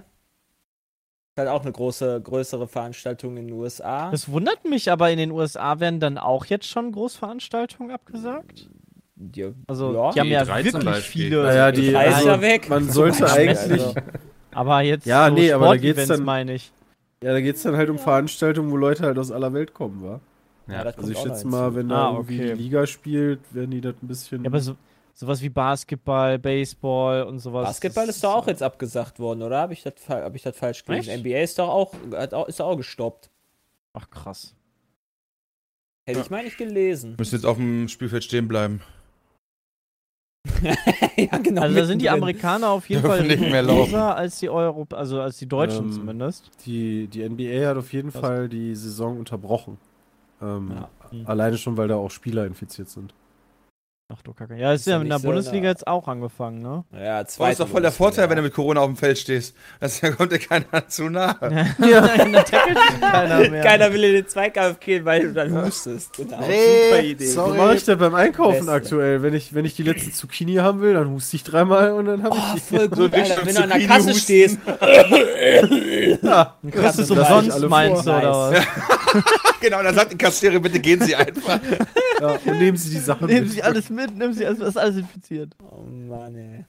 [1.35, 4.11] Ist halt auch eine große, größere Veranstaltung in den USA.
[4.11, 8.68] Das wundert mich, aber in den USA werden dann auch jetzt schon Großveranstaltungen abgesagt?
[9.35, 10.11] Ja, Also, ja.
[10.12, 11.22] die haben ja E3 zum wirklich Beispiel.
[11.24, 11.42] viele.
[11.44, 12.68] Naja, die, also, ja weg.
[12.68, 13.94] man sollte eigentlich, Also,
[14.52, 16.70] aber jetzt Ja, so nee, aber da geht's dann- meine ich.
[17.22, 20.20] ja, da geht's dann halt um Veranstaltungen, wo Leute halt aus aller Welt kommen, wa?
[20.68, 20.85] Ja.
[20.85, 22.55] das Also ich schätze mal, wenn da Ah, irgendwie okay.
[22.55, 24.44] die Liga spielt, werden die das ein bisschen.
[24.44, 24.77] Ja, aber so,
[25.14, 27.66] sowas wie Basketball, Baseball und sowas.
[27.66, 29.59] Basketball ist doch auch jetzt abgesagt worden, oder?
[29.59, 31.20] Habe ich das hab ich das falsch gelesen?
[31.20, 33.31] NBA ist doch auch, hat auch, ist auch gestoppt.
[33.94, 34.55] Ach, krass.
[36.07, 37.14] Hätte ich mal nicht gelesen.
[37.18, 38.81] Müssen jetzt auf dem Spielfeld stehen bleiben.
[41.16, 41.62] ja, genau.
[41.62, 42.11] Also da sind die.
[42.11, 43.94] Amerikaner auf jeden Fall nicht mehr laufen.
[43.94, 46.51] als die Europa, also als die Deutschen Ähm, zumindest.
[46.66, 48.20] die, die NBA hat auf jeden Was?
[48.20, 49.79] Fall die Saison unterbrochen.
[50.42, 50.90] Ähm, Ja.
[51.11, 51.26] Hm.
[51.26, 53.14] Alleine schon, weil da auch Spieler infiziert sind.
[54.14, 54.57] Ach du Kacke.
[54.57, 56.85] Ja, ist Ist ja ja in der so Bundesliga eine- jetzt auch angefangen, ne?
[56.92, 57.92] Ja, Das zweite ist doch voll der.
[57.92, 59.55] Vorteil, wenn du mit Corona auf dem Feld stehst.
[59.81, 61.35] Das, da kommt dir keiner zu nahe.
[61.79, 62.09] Ja,
[63.01, 63.62] keiner mehr.
[63.62, 66.14] Keiner will in den Zweikampf gehen, weil du dann hustest.
[66.16, 66.40] Genau.
[66.46, 67.25] Nee, Super Idee.
[67.27, 67.51] sorry.
[67.51, 68.72] So mache ich das beim Einkaufen Beste.
[68.72, 69.22] aktuell.
[69.22, 72.22] Wenn ich, wenn ich die letzte Zucchini haben will, dann huste ich dreimal und dann
[72.22, 72.77] habe Oh, ich die.
[72.77, 73.46] voll gut, So richtig Alter.
[73.46, 74.20] Wenn du an der Kasse husten.
[74.20, 74.59] stehst.
[76.22, 78.64] Ja, Du kriegst es Das lass ich umsonst, meinst du, oder was?
[79.61, 81.61] Genau, dann sagt die Kassiererin, bitte gehen Sie einfach.
[82.20, 83.53] ja, und nehmen Sie die Sachen Nehmen mit.
[83.53, 85.55] Sie alles mit, nehmen Sie alles, ist alles infiziert.
[85.71, 86.65] Oh Mann, ey.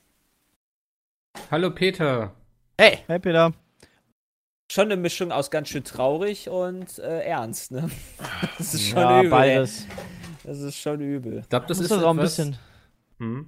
[1.52, 2.34] Hallo Peter.
[2.80, 3.54] Hey, Hey Peter.
[4.72, 7.90] schon eine Mischung aus ganz schön traurig und äh, ernst, ne?
[8.58, 9.30] Das ist schon Ja, übel.
[9.32, 9.86] beides.
[9.86, 9.92] Ey.
[10.46, 11.40] Das ist schon übel.
[11.40, 12.58] Ich glaube, das ist das auch ein bisschen
[13.20, 13.48] Hm?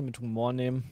[0.00, 0.84] mit Humor nehmen.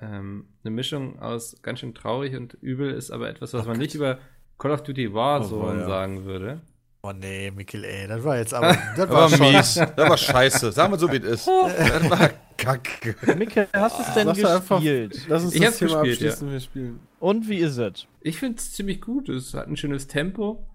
[0.00, 3.94] Ähm, eine Mischung aus ganz schön traurig und übel ist aber etwas, was man nicht
[3.94, 4.18] über
[4.58, 5.86] Call of Duty Warzone Oh, ja.
[5.86, 6.60] sagen würde.
[7.02, 8.68] Oh nee, Mikkel, ey, das war jetzt aber.
[8.96, 9.52] Das Das war war schon.
[9.52, 9.74] mies.
[9.74, 10.72] Das war scheiße.
[10.72, 11.48] Sagen wir so, wie es ist.
[11.78, 13.14] Das war kacke.
[13.36, 15.26] Mikkel, hast du es denn gespielt?
[15.28, 17.00] Lass uns Ich das hab's Thema gespielt, abschließen, wir spielen.
[17.20, 18.06] Und wie ist es?
[18.20, 19.28] Ich finde es ziemlich gut.
[19.28, 20.66] Es hat ein schönes Tempo.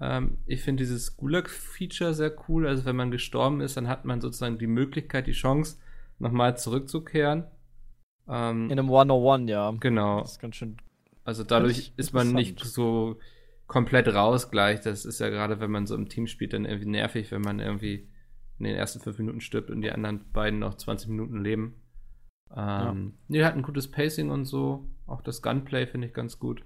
[0.00, 2.66] Ähm, ich finde dieses Gulag-Feature sehr cool.
[2.68, 5.78] Also wenn man gestorben ist, dann hat man sozusagen die Möglichkeit, die Chance,
[6.20, 7.44] nochmal zurückzukehren.
[8.28, 9.72] Ähm, In einem 101, ja.
[9.80, 10.20] genau.
[10.20, 10.76] Das ist ganz schön.
[11.24, 13.16] Also dadurch ist man nicht so
[13.66, 14.80] komplett raus gleich.
[14.80, 17.60] Das ist ja gerade, wenn man so im Team spielt, dann irgendwie nervig, wenn man
[17.60, 18.08] irgendwie
[18.58, 21.82] in den ersten fünf Minuten stirbt und die anderen beiden noch 20 Minuten leben.
[22.54, 24.88] Ähm, Nee, hat ein gutes Pacing und so.
[25.06, 26.64] Auch das Gunplay finde ich ganz gut.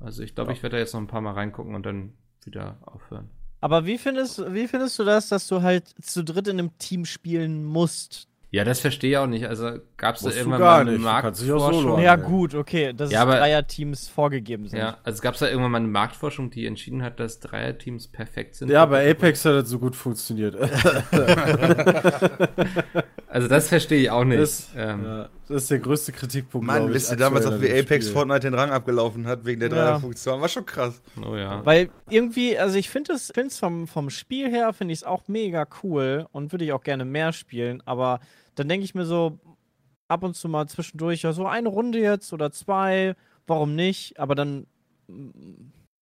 [0.00, 0.56] Also ich glaube, Ja.
[0.56, 2.14] ich werde da jetzt noch ein paar Mal reingucken und dann
[2.44, 3.30] wieder aufhören.
[3.60, 7.06] Aber wie findest, wie findest du das, dass du halt zu dritt in einem Team
[7.06, 8.28] spielen musst?
[8.54, 9.48] Ja, das verstehe ich auch nicht.
[9.48, 12.00] Also gab es da irgendwann gar mal eine Marktforschung?
[12.00, 14.78] Ja, gut, okay, dass Ja, aber- Dreierteams vorgegeben sind.
[14.78, 18.54] Ja, also gab es da irgendwann mal eine Marktforschung, die entschieden hat, dass Dreierteams perfekt
[18.54, 18.70] sind.
[18.70, 20.54] Ja, bei Apex hat das so gut funktioniert.
[23.34, 24.40] Also das verstehe ich auch nicht.
[24.40, 26.66] Das, ähm, ja, das ist der größte Kritikpunkt.
[26.66, 28.14] Mann, wisst ihr damals auch, wie Apex Spiel.
[28.14, 29.74] Fortnite den Rang abgelaufen hat, wegen der Ja.
[29.74, 30.40] Dreierfunktion?
[30.40, 31.00] War schon krass.
[31.22, 31.64] Oh ja.
[31.64, 35.28] Weil irgendwie, also ich finde es find's vom, vom Spiel her, finde ich es auch
[35.28, 38.20] mega cool und würde ich auch gerne mehr spielen, aber
[38.54, 39.38] dann denke ich mir so,
[40.08, 43.14] ab und zu mal zwischendurch, ja, so eine Runde jetzt oder zwei,
[43.46, 44.18] warum nicht?
[44.20, 44.66] Aber dann,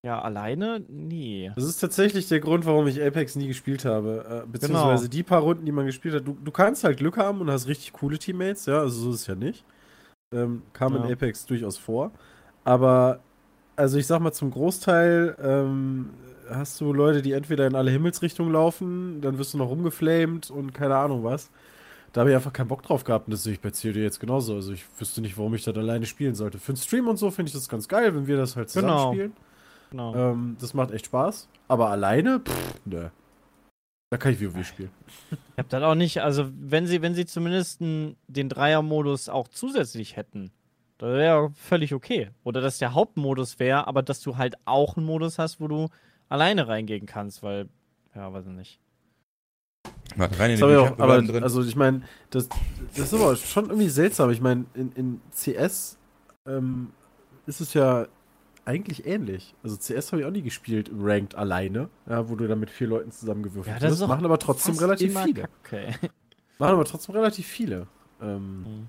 [0.05, 0.85] ja, alleine?
[0.89, 1.53] Nee.
[1.55, 4.43] Das ist tatsächlich der Grund, warum ich Apex nie gespielt habe.
[4.45, 5.11] Äh, beziehungsweise Genau.
[5.11, 6.27] die paar Runden, die man gespielt hat.
[6.27, 9.21] Du, du kannst halt Glück haben und hast richtig coole Teammates, ja, also so ist
[9.23, 9.65] es ja nicht.
[10.35, 11.11] Ähm, kam in Ja.
[11.13, 12.11] Apex durchaus vor.
[12.65, 13.21] Aber,
[13.77, 16.11] also ich sag mal, zum Großteil ähm,
[16.51, 20.75] hast du Leute, die entweder in alle Himmelsrichtungen laufen, dann wirst du noch rumgeflamed und
[20.75, 21.51] keine Ahnung was.
[22.13, 24.21] Da habe ich einfach keinen Bock drauf gehabt und das sehe ich bei COD jetzt
[24.21, 24.55] genauso.
[24.57, 26.59] Also ich wüsste nicht, warum ich das alleine spielen sollte.
[26.59, 28.89] Für den Stream und so finde ich das ganz geil, wenn wir das halt zusammen
[28.89, 29.13] Genau.
[29.13, 29.33] spielen.
[29.35, 29.52] Genau.
[29.95, 31.49] Ähm, das macht echt Spaß.
[31.69, 33.09] Aber alleine, pff, nö.
[34.11, 34.91] Da kann ich WoW spielen.
[35.31, 40.17] Ich hab dann auch nicht, also wenn sie, wenn sie zumindest den Dreier-Modus auch zusätzlich
[40.17, 40.51] hätten,
[40.99, 42.31] das wäre ja völlig okay.
[42.45, 45.89] Oder dass der Hauptmodus wäre, aber dass du halt auch einen Modus hast, wo du
[46.29, 47.69] alleine reingehen kannst, weil,
[48.15, 48.81] ja, weiß ich nicht.
[50.17, 51.43] Warte, rein in Das die auch, aber, drin.
[51.43, 52.49] also ich meine, das,
[52.95, 54.31] das ist aber schon irgendwie seltsam.
[54.31, 55.99] Ich meine, in, in CS
[56.47, 56.93] ähm,
[57.47, 58.07] ist es ja
[58.65, 59.55] eigentlich ähnlich.
[59.63, 62.71] Also CS habe ich auch nie gespielt im Ranked alleine, ja, wo du dann mit
[62.71, 64.09] vier Leuten zusammengewürfelt Ja, das wirst.
[64.09, 65.49] Machen aber trotzdem relativ viele.
[65.63, 65.95] Kacke.
[66.59, 67.87] Machen aber trotzdem relativ viele.
[68.21, 68.89] Ähm, Mhm.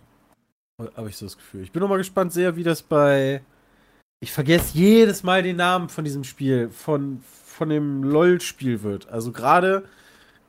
[0.97, 1.61] Habe ich so das Gefühl.
[1.61, 3.43] Ich bin noch mal gespannt sehr, wie das bei.
[4.19, 9.07] Ich vergesse jedes Mal den Namen von diesem Spiel, von, von dem LOL-Spiel wird.
[9.09, 9.83] Also gerade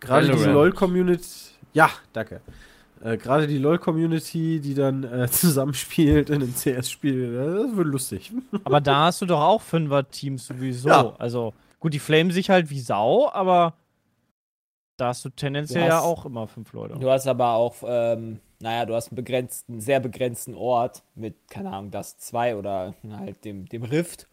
[0.01, 0.51] gerade diese.
[0.51, 1.51] LOL-Community.
[1.75, 2.41] Ja, danke.
[3.05, 8.33] Äh, gerade die LOL-Community, die dann äh, zusammenspielt in einem CS-Spiel, das wird lustig.
[8.65, 10.89] Aber da hast du doch auch Fünfer-Teams sowieso.
[10.89, 11.15] Ja.
[11.19, 13.75] Also, gut, die flamen sich halt wie Sau, aber
[14.97, 16.99] Da hast du tendenziell ja auch immer fünf Leute.
[16.99, 21.73] Du hast aber auch, ähm, naja, du hast einen begrenzten, sehr begrenzten Ort mit, keine
[21.73, 24.29] Ahnung, das 2 oder halt dem, dem Rift.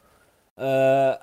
[0.56, 1.16] Äh,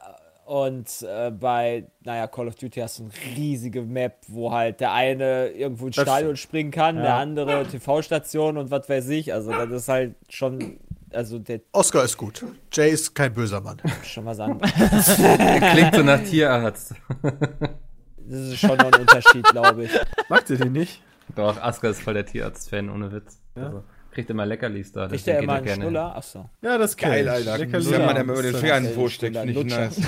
[0.49, 4.95] und äh, bei, naja, Call of Duty hast du eine riesige Map, wo halt der
[4.95, 7.03] eine irgendwo ins Stadion springen kann, ja.
[7.03, 9.35] der andere TV-Station und was weiß ich.
[9.35, 10.81] Also das ist halt schon
[11.13, 12.45] also der Oscar ist gut.
[12.73, 13.77] Jay ist kein böser Mann.
[14.05, 14.59] Schon mal sagen.
[15.73, 16.95] Klingt so nach Tierarzt.
[17.23, 19.91] das ist schon noch ein Unterschied, glaube ich.
[20.31, 21.03] Mag ihr den nicht?
[21.37, 23.39] Doch, Oscar ist voll der Tierarzt-Fan, ohne Witz.
[23.55, 23.65] Ja.
[23.65, 25.09] Also, kriegt immer Leckerlis da.
[25.09, 25.83] Kriegt der immer einen gerne.
[25.83, 26.17] Schnuller?
[26.17, 26.51] Achso.
[26.63, 27.59] Ja, das ist geil, Alter.
[27.59, 27.91] Leckerlis.
[27.91, 30.01] Wenn man der immer den Finger in den Po steckt, finde ich nice.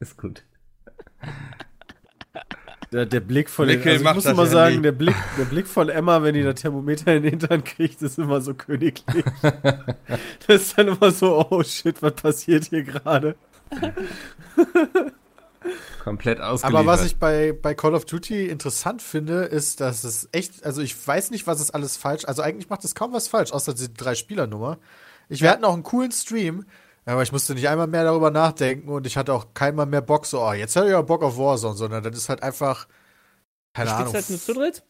[0.00, 0.42] ist gut.
[2.94, 6.22] Der, der Blick von also ich muss immer sagen, der Blick, der Blick von Emma,
[6.22, 9.24] wenn die das Thermometer in den Hintern kriegt, ist immer so königlich.
[9.42, 13.34] das ist dann immer so, oh shit, was passiert hier gerade?
[16.02, 16.80] Komplett ausgeliefert.
[16.80, 20.82] Aber was ich bei, bei Call of Duty interessant finde, ist, dass es echt, also
[20.82, 23.74] ich weiß nicht, was es alles falsch, also eigentlich macht es kaum was falsch, außer
[23.74, 24.78] die drei Spielernummer.
[25.28, 26.66] Ich, wir hatten auch einen coolen Stream,
[27.06, 30.26] aber ich musste nicht einmal mehr darüber nachdenken und ich hatte auch keinmal mehr Bock,
[30.26, 32.86] so, oh, jetzt hätte ich ja Bock auf Warzone, sondern das ist halt einfach,
[33.72, 34.14] keine du Ahnung.
[34.14, 34.82] halt nur zu dritt?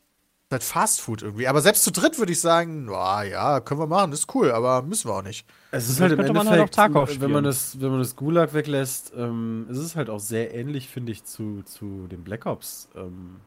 [0.54, 1.48] Halt Fast Food irgendwie.
[1.48, 4.82] Aber selbst zu dritt würde ich sagen, oh, ja, können wir machen, ist cool, aber
[4.82, 5.46] müssen wir auch nicht.
[5.72, 8.54] Es ist halt im Endeffekt, man halt auch wenn man das, wenn man das Gulag
[8.54, 12.88] weglässt, ähm, es ist halt auch sehr ähnlich, finde ich, zu, zu dem Black Ops
[12.94, 13.40] ähm,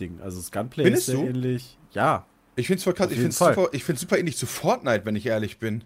[0.00, 0.20] Ding.
[0.20, 1.30] Also das Gunplay Findest ist sehr du?
[1.30, 1.78] ähnlich.
[1.92, 2.26] Ja.
[2.56, 5.84] Ich finde es super, super ähnlich zu Fortnite, wenn ich ehrlich bin.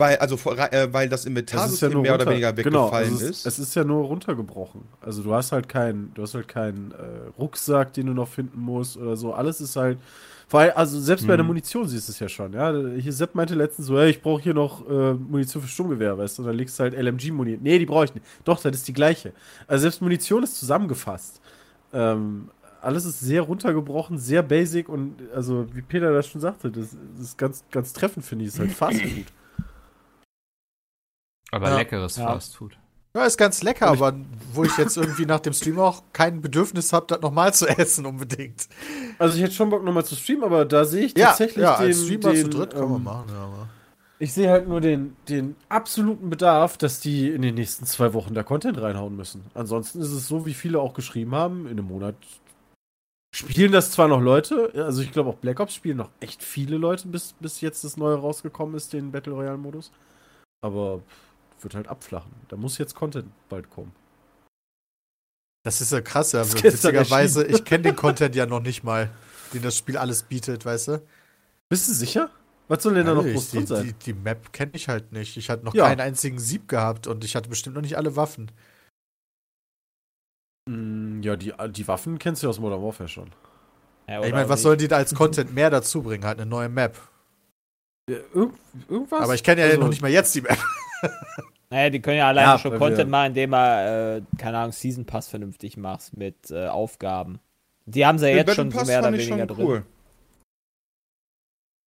[0.00, 3.44] Weil, also, äh, weil das Inventarsystem ja mehr oder weniger genau, weggefallen genau, also ist.
[3.44, 4.80] Es ist ja nur runtergebrochen.
[5.02, 8.58] Also du hast halt keinen, du hast halt keinen äh, Rucksack, den du noch finden
[8.62, 9.34] musst oder so.
[9.34, 9.98] Alles ist halt.
[10.48, 11.28] Vor allem, also selbst hm.
[11.28, 11.48] bei der mhm.
[11.48, 12.74] Munition siehst du es ja schon, ja.
[12.96, 16.38] Hier Sepp meinte letztens so, hey, ich brauche hier noch äh, Munition für Sturmgewehr, weißt
[16.38, 16.42] du?
[16.42, 17.62] Und dann legst du halt LMG-Munition.
[17.62, 18.24] Nee, die brauche ich nicht.
[18.44, 19.34] Doch, das ist die gleiche.
[19.66, 21.42] Also selbst Munition ist zusammengefasst.
[21.92, 22.48] Ähm,
[22.80, 27.26] alles ist sehr runtergebrochen, sehr basic und also wie Peter das schon sagte, das, das
[27.26, 29.26] ist ganz, ganz treffend, finde ich, ist halt Fast Food.
[31.50, 31.76] Aber ja.
[31.76, 32.26] leckeres ja.
[32.26, 32.76] Fast Food.
[33.14, 34.14] Ja, ist ganz lecker, aber
[34.52, 38.06] wo ich jetzt irgendwie nach dem Stream auch kein Bedürfnis habe, das nochmal zu essen
[38.06, 38.68] unbedingt.
[39.18, 41.86] Also ich hätte schon Bock nochmal zu streamen, aber da sehe ich tatsächlich ja, den,
[41.86, 43.68] als Streamer den, zu dritt kann man ähm, machen, ja, aber.
[44.20, 48.34] Ich sehe halt nur den, den absoluten Bedarf, dass die in den nächsten zwei Wochen
[48.34, 49.44] da Content reinhauen müssen.
[49.54, 52.14] Ansonsten ist es so, wie viele auch geschrieben haben, in einem Monat
[53.34, 56.76] spielen das zwar noch Leute, also ich glaube auch Black Ops spielen noch echt viele
[56.76, 59.90] Leute, bis, bis jetzt das neue rausgekommen ist, den Battle Royale Modus.
[60.62, 61.00] Aber
[61.62, 62.32] wird halt abflachen.
[62.48, 63.92] Da muss jetzt Content bald kommen.
[65.62, 66.50] Das ist ja krass, ja.
[66.50, 69.10] Witzigerweise, ich kenne den Content ja noch nicht mal,
[69.52, 71.02] den das Spiel alles bietet, weißt du?
[71.68, 72.30] Bist du sicher?
[72.68, 73.84] Was soll denn da noch groß drin sein?
[73.84, 75.36] Die, die Map kenne ich halt nicht.
[75.36, 75.88] Ich hatte noch ja.
[75.88, 78.50] keinen einzigen Sieb gehabt und ich hatte bestimmt noch nicht alle Waffen.
[80.68, 83.32] Mm, ja, die, die Waffen kennst du aus Modern Warfare schon.
[84.08, 86.24] Ja, ich meine, was sollen die da als Content mehr dazu bringen?
[86.24, 86.96] Halt eine neue Map.
[88.08, 88.52] Ja, irg
[88.88, 89.20] irgendwas?
[89.20, 90.58] Aber ich kenne ja also, noch nicht mal jetzt die Map.
[91.70, 95.04] Naja, die können ja alleine ja, schon Content machen, indem er, äh, keine Ahnung, Season
[95.04, 97.38] Pass vernünftig macht mit äh, Aufgaben.
[97.86, 99.66] Die haben sie ja jetzt schon so mehr oder weniger drin.
[99.66, 99.82] Cool.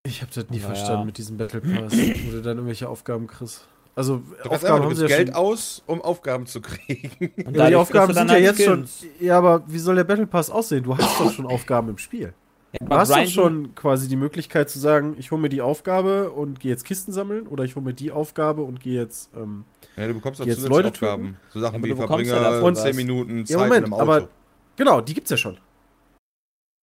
[0.05, 0.67] Ich habe das nie naja.
[0.67, 3.67] verstanden mit diesem Battle Pass, wo du dann irgendwelche Aufgaben kriegst.
[3.95, 5.35] Also du Aufgaben haben sie ja Geld schon...
[5.35, 7.31] aus, um Aufgaben zu kriegen.
[7.45, 8.99] Und ja, die Aufgaben sind ja jetzt Skins.
[9.01, 9.09] schon.
[9.25, 10.83] Ja, aber wie soll der Battle Pass aussehen?
[10.83, 12.33] Du hast doch schon Aufgaben im Spiel.
[12.73, 16.31] Ja, du hast doch schon quasi die Möglichkeit zu sagen, ich hole mir die Aufgabe
[16.31, 19.29] und gehe jetzt Kisten sammeln oder ich hole mir die Aufgabe und gehe jetzt.
[19.35, 19.63] Ähm,
[19.95, 21.37] ja, du bekommst auch jetzt Leute Aufgaben.
[21.51, 24.01] So Sachen ja, wie Verbringer, ja 10 Minuten Zeit ja, Moment, im Auto.
[24.01, 24.29] Aber
[24.75, 25.57] genau, die gibt's ja schon.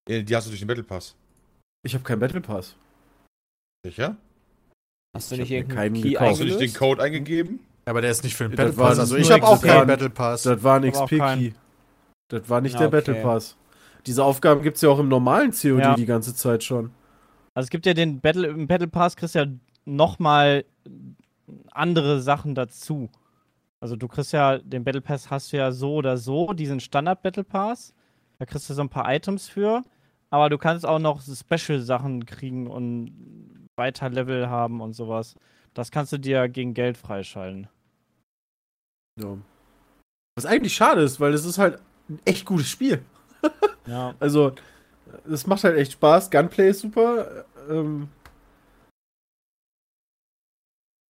[0.08, 1.16] Die hast du durch den Battle Pass.
[1.84, 2.76] Ich habe keinen Battle Pass.
[3.84, 4.16] Sicher?
[5.16, 7.62] Hast du nicht irgendeinen Key Hast du nicht den Code eingegeben?
[7.86, 9.00] Aber der ist nicht für den Battle Pass.
[9.00, 10.44] Also ich habe auch keinen Battle Pass.
[10.44, 11.54] Das war ein XP-Key.
[12.28, 13.56] Das war nicht der Battle Pass.
[14.06, 15.96] Diese Aufgaben gibt es ja auch im normalen COD ja.
[15.96, 16.92] die ganze Zeit schon.
[17.54, 19.46] Also es gibt ja den Battle, im Battle Pass kriegst ja
[19.86, 20.66] nochmal
[21.72, 23.10] andere Sachen dazu.
[23.82, 27.22] Also du kriegst ja, den Battle Pass hast du ja so oder so, diesen Standard
[27.22, 27.94] Battle Pass.
[28.38, 29.84] Da kriegst du so ein paar Items für.
[30.30, 35.36] Aber du kannst auch noch Special-Sachen kriegen und weiter Level haben und sowas.
[35.74, 37.68] Das kannst du dir gegen Geld freischalten.
[39.20, 39.38] Ja.
[40.36, 43.04] Was eigentlich schade ist, weil es ist halt ein echt gutes Spiel.
[43.88, 44.14] Ja.
[44.20, 44.54] Also,
[45.30, 46.30] es macht halt echt Spaß.
[46.30, 47.46] Gunplay ist super.
[47.70, 48.10] Ähm,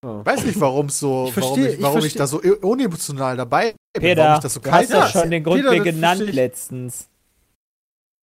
[0.02, 0.26] Oh.
[0.26, 3.76] Weiß nicht, warum so, ich versteh, warum, ich, warum ich, ich, da so unemotional dabei
[3.94, 7.10] bin, Peter, warum ich das so du hast ja schon den Grund mir genannt letztens.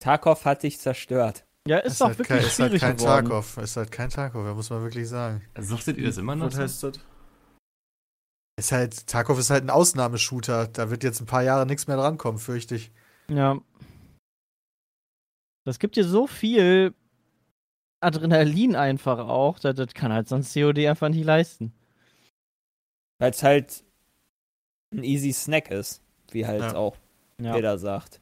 [0.03, 1.45] Tarkov hat dich zerstört.
[1.69, 3.29] Ja, ist, ist doch halt wirklich kein, schwierig ist halt kein geworden.
[3.29, 5.43] Tarkov, ist halt kein Tarkov, muss man wirklich sagen.
[5.59, 6.47] Suchtet ihr das immer noch?
[6.47, 7.01] Was heißt das?
[8.59, 10.69] Ist halt, Tarkov ist halt ein Ausnahmeshooter.
[10.69, 12.91] Da wird jetzt ein paar Jahre nichts mehr drankommen, fürchte ich.
[13.29, 13.59] Ja.
[15.67, 16.95] Das gibt dir so viel
[18.01, 21.73] Adrenalin einfach auch, das, das kann halt sonst COD einfach nicht leisten.
[23.19, 23.85] Weil es halt
[24.93, 26.77] ein easy Snack ist, wie halt ja.
[26.77, 26.97] auch
[27.41, 27.57] ja.
[27.57, 28.21] jeder sagt.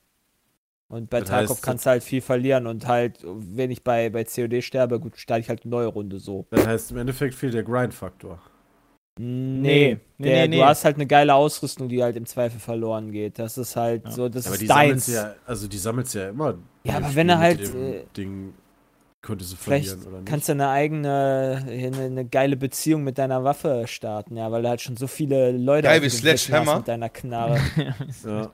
[0.88, 4.09] Und bei das Tarkov heißt, kannst du halt viel verlieren und halt, wenn ich bei,
[4.09, 6.46] bei COD sterbe, gut, starte ich halt eine neue Runde so.
[6.48, 8.40] Das heißt, im Endeffekt fehlt der Grind-Faktor.
[9.16, 13.12] Nee, nee, der, nee, du hast halt eine geile Ausrüstung, die halt im Zweifel verloren
[13.12, 13.38] geht.
[13.38, 14.11] Das ist halt ja.
[14.11, 15.07] so, das aber ist deins.
[15.07, 16.57] Ja, also die sammelst ja immer.
[16.83, 17.61] Ja, aber wenn er halt.
[17.61, 18.55] Äh, Ding
[19.22, 20.27] könnte sie verlieren oder nicht.
[20.27, 24.68] Kannst du eine eigene, eine, eine, geile Beziehung mit deiner Waffe starten, ja, weil du
[24.68, 27.59] halt schon so viele Leute Geil wie Sledgehammer mit deiner Knarre.
[28.24, 28.50] ja.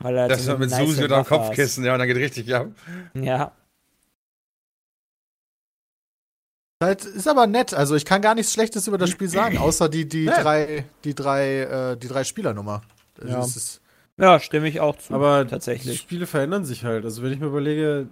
[0.00, 2.68] Weil halt das so mit nice Susi oder Kopfkissen, ja, und dann geht richtig ab.
[3.14, 3.52] Ja.
[6.82, 7.74] Halt, ist aber nett.
[7.74, 10.42] Also ich kann gar nichts Schlechtes über das Spiel sagen, außer die, die ja.
[10.42, 12.80] drei, die drei, äh, die drei Spielernummer.
[13.20, 13.80] Also
[14.18, 14.24] ja.
[14.24, 15.12] ja, stimme ich auch zu.
[15.12, 15.96] Aber tatsächlich.
[15.96, 17.04] Die Spiele verändern sich halt.
[17.04, 18.06] Also wenn ich mir überlege,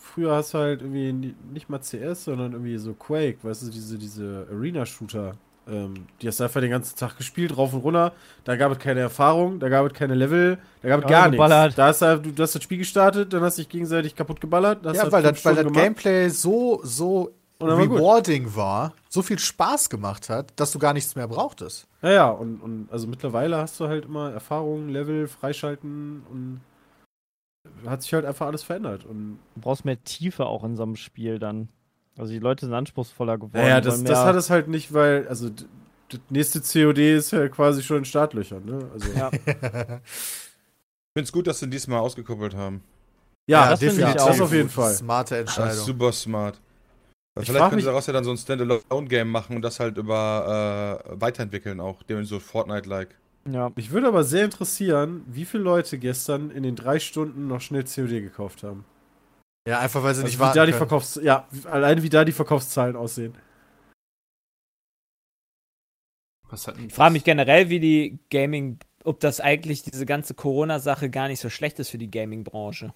[0.00, 3.98] früher hast du halt irgendwie nicht mal CS, sondern irgendwie so Quake, weißt du, diese,
[3.98, 5.36] diese Arena-Shooter.
[5.68, 8.12] Ähm, die hast du einfach den ganzen Tag gespielt, rauf und runter.
[8.42, 11.76] Da gab es keine Erfahrung, da gab es keine Level, da gab es gar nichts.
[11.76, 14.84] Da hast du, du hast das Spiel gestartet, dann hast du dich gegenseitig kaputt geballert.
[14.84, 17.32] ja, weil das, weil das Gameplay so, so
[17.70, 21.86] rewarding war, so viel Spaß gemacht hat, dass du gar nichts mehr brauchtest.
[22.02, 26.60] Ja, ja, und, und also mittlerweile hast du halt immer Erfahrung, Level, Freischalten und
[27.86, 29.04] hat sich halt einfach alles verändert.
[29.04, 31.68] Und du brauchst mehr Tiefe auch in so einem Spiel dann.
[32.18, 33.66] Also die Leute sind anspruchsungsvoller geworden.
[33.66, 35.50] Ja, das, das hat es halt nicht, weil, also
[36.08, 38.90] das nächste COD ist ja quasi schon in Startlöchern, ne?
[38.92, 39.30] Also, ja.
[39.32, 39.40] ich
[41.14, 42.82] finde es gut, dass sie diesmal ausgekuppelt haben.
[43.46, 44.14] Ja, ja das definitiv.
[44.14, 44.92] Das auf jeden Fall.
[44.92, 45.84] Smarte Entscheidung.
[45.84, 46.60] super smart.
[47.34, 51.02] Weil vielleicht können sie daraus ja dann so ein Standalone-Game machen und das halt über
[51.08, 53.16] äh, weiterentwickeln auch, dem so Fortnite-like.
[53.50, 53.72] Ja.
[53.74, 57.84] Mich würde aber sehr interessieren, wie viele Leute gestern in den drei Stunden noch schnell
[57.84, 58.84] COD gekauft haben.
[59.66, 60.56] Ja, einfach weil sie also nicht warten.
[60.56, 63.34] Da die Verkaufs ja, alleine wie da die Verkaufszahlen aussehen.
[66.52, 71.40] ich frage mich generell, wie die Gaming, ob das eigentlich diese ganze Corona-Sache gar nicht
[71.40, 72.92] so schlecht ist für die Gaming-Branche.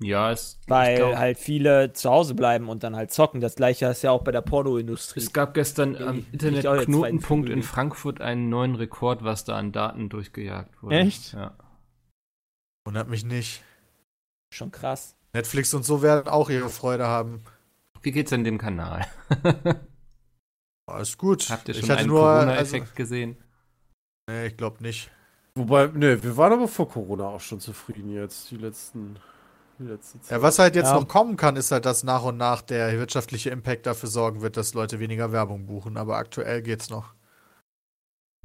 [0.00, 3.40] Ja, es Weil glaub, halt viele zu Hause bleiben und dann halt zocken.
[3.40, 5.20] Das gleiche ist ja auch bei der Porno-Industrie.
[5.20, 10.82] Es gab gestern am Internet-Knotenpunkt in Frankfurt einen neuen Rekord, was da an Daten durchgejagt
[10.82, 10.98] wurde.
[10.98, 11.32] Echt?
[11.32, 11.56] Ja.
[12.86, 13.64] Wundert mich nicht.
[14.54, 15.16] Schon krass.
[15.32, 17.42] Netflix und so werden auch ihre Freude haben.
[18.00, 19.06] Wie geht's denn dem Kanal?
[20.86, 21.50] Alles gut.
[21.50, 23.36] Habt ihr schon ich einen Corona-Effekt also, gesehen?
[24.30, 25.10] Nee, ich glaube nicht.
[25.56, 29.18] Wobei, ne, wir waren aber vor Corona auch schon zufrieden jetzt, die letzten
[30.30, 30.94] ja, was halt jetzt ja.
[30.94, 34.56] noch kommen kann, ist halt, dass nach und nach der wirtschaftliche Impact dafür sorgen wird,
[34.56, 35.96] dass Leute weniger Werbung buchen.
[35.96, 37.14] Aber aktuell geht's noch.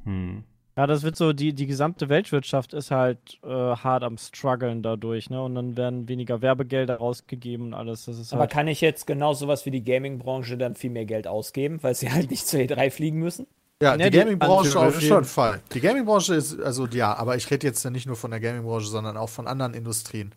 [0.03, 0.43] Hm.
[0.75, 5.29] Ja, das wird so, die, die gesamte Weltwirtschaft ist halt äh, hart am struggeln dadurch,
[5.29, 5.41] ne?
[5.41, 8.05] Und dann werden weniger Werbegelder rausgegeben und alles.
[8.05, 11.05] Das ist Aber halt kann ich jetzt genau sowas wie die Gaming-Branche dann viel mehr
[11.05, 13.45] Geld ausgeben, weil sie halt nicht zur E3 fliegen müssen?
[13.83, 15.25] Ja, die, die Gaming-Branche auf jeden schon.
[15.25, 15.61] Fall.
[15.73, 19.15] Die Gaming-Branche ist, also ja, aber ich rede jetzt nicht nur von der Gaming-Branche, sondern
[19.15, 20.33] auch von anderen Industrien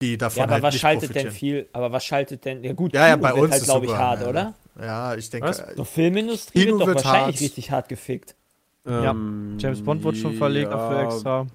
[0.00, 2.94] die davon ja, aber halt was schaltet denn viel, aber was schaltet denn, ja gut,
[2.94, 4.54] ja, ja, bei uns halt, glaube ich, hart, ja, oder?
[4.80, 5.48] Ja, ich denke.
[5.48, 5.64] Was?
[5.74, 7.40] Doch Filmindustrie Kino wird doch wahrscheinlich hart.
[7.40, 8.36] richtig hart gefickt.
[8.86, 11.46] Ähm, ja, James Bond wurde schon verlegt dafür extra.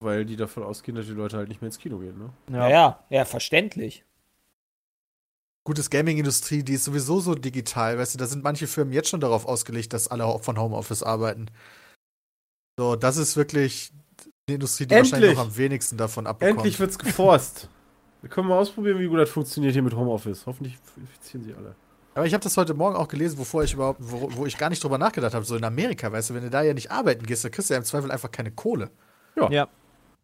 [0.00, 2.30] Weil die davon ausgehen, dass die Leute halt nicht mehr ins Kino gehen, ne?
[2.52, 4.04] Ja, ja, ja, verständlich.
[5.64, 9.20] Gutes Gaming-Industrie, die ist sowieso so digital, weißt du, da sind manche Firmen jetzt schon
[9.20, 11.46] darauf ausgelegt, dass alle von Homeoffice arbeiten.
[12.78, 13.90] So, das ist wirklich,
[14.48, 15.12] die Industrie, die Endlich.
[15.12, 16.58] wahrscheinlich noch am wenigsten davon abbekommt.
[16.58, 17.68] Endlich wird's geforst.
[18.22, 20.46] Wir können mal ausprobieren, wie gut das funktioniert hier mit Homeoffice.
[20.46, 21.74] Hoffentlich infizieren sie alle.
[22.14, 24.70] Aber ich habe das heute Morgen auch gelesen, wovor ich überhaupt, wo, wo ich gar
[24.70, 25.44] nicht drüber nachgedacht habe.
[25.44, 27.74] So in Amerika, weißt du, wenn du da ja nicht arbeiten gehst, dann kriegst du
[27.74, 28.90] ja im Zweifel einfach keine Kohle.
[29.36, 29.50] Ja.
[29.50, 29.68] ja.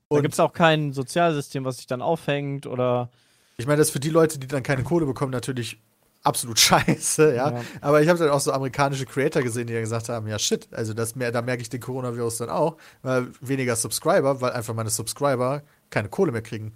[0.08, 3.10] Und da gibt es auch kein Sozialsystem, was sich dann aufhängt oder.
[3.56, 5.80] Ich meine, das ist für die Leute, die dann keine Kohle bekommen, natürlich
[6.22, 7.50] absolut scheiße, ja.
[7.50, 7.64] ja.
[7.80, 10.68] Aber ich habe dann auch so amerikanische Creator gesehen, die ja gesagt haben, ja shit,
[10.72, 14.90] also das, da merke ich den Coronavirus dann auch, weil weniger Subscriber, weil einfach meine
[14.90, 16.72] Subscriber keine Kohle mehr kriegen.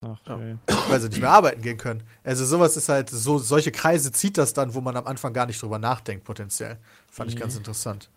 [0.00, 0.56] Ach, okay.
[0.88, 2.04] Weil sie nicht mehr arbeiten gehen können.
[2.22, 5.46] Also sowas ist halt, so solche Kreise zieht das dann, wo man am Anfang gar
[5.46, 6.78] nicht drüber nachdenkt, potenziell.
[7.10, 7.34] Fand mhm.
[7.34, 8.08] ich ganz interessant.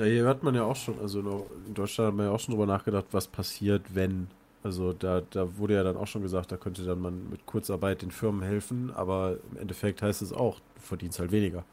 [0.00, 2.52] Ja, hier hört man ja auch schon, also in Deutschland hat man ja auch schon
[2.52, 4.28] drüber nachgedacht, was passiert, wenn
[4.64, 8.00] also da, da wurde ja dann auch schon gesagt, da könnte dann man mit Kurzarbeit
[8.00, 11.64] den Firmen helfen, aber im Endeffekt heißt es auch, du verdienst halt weniger.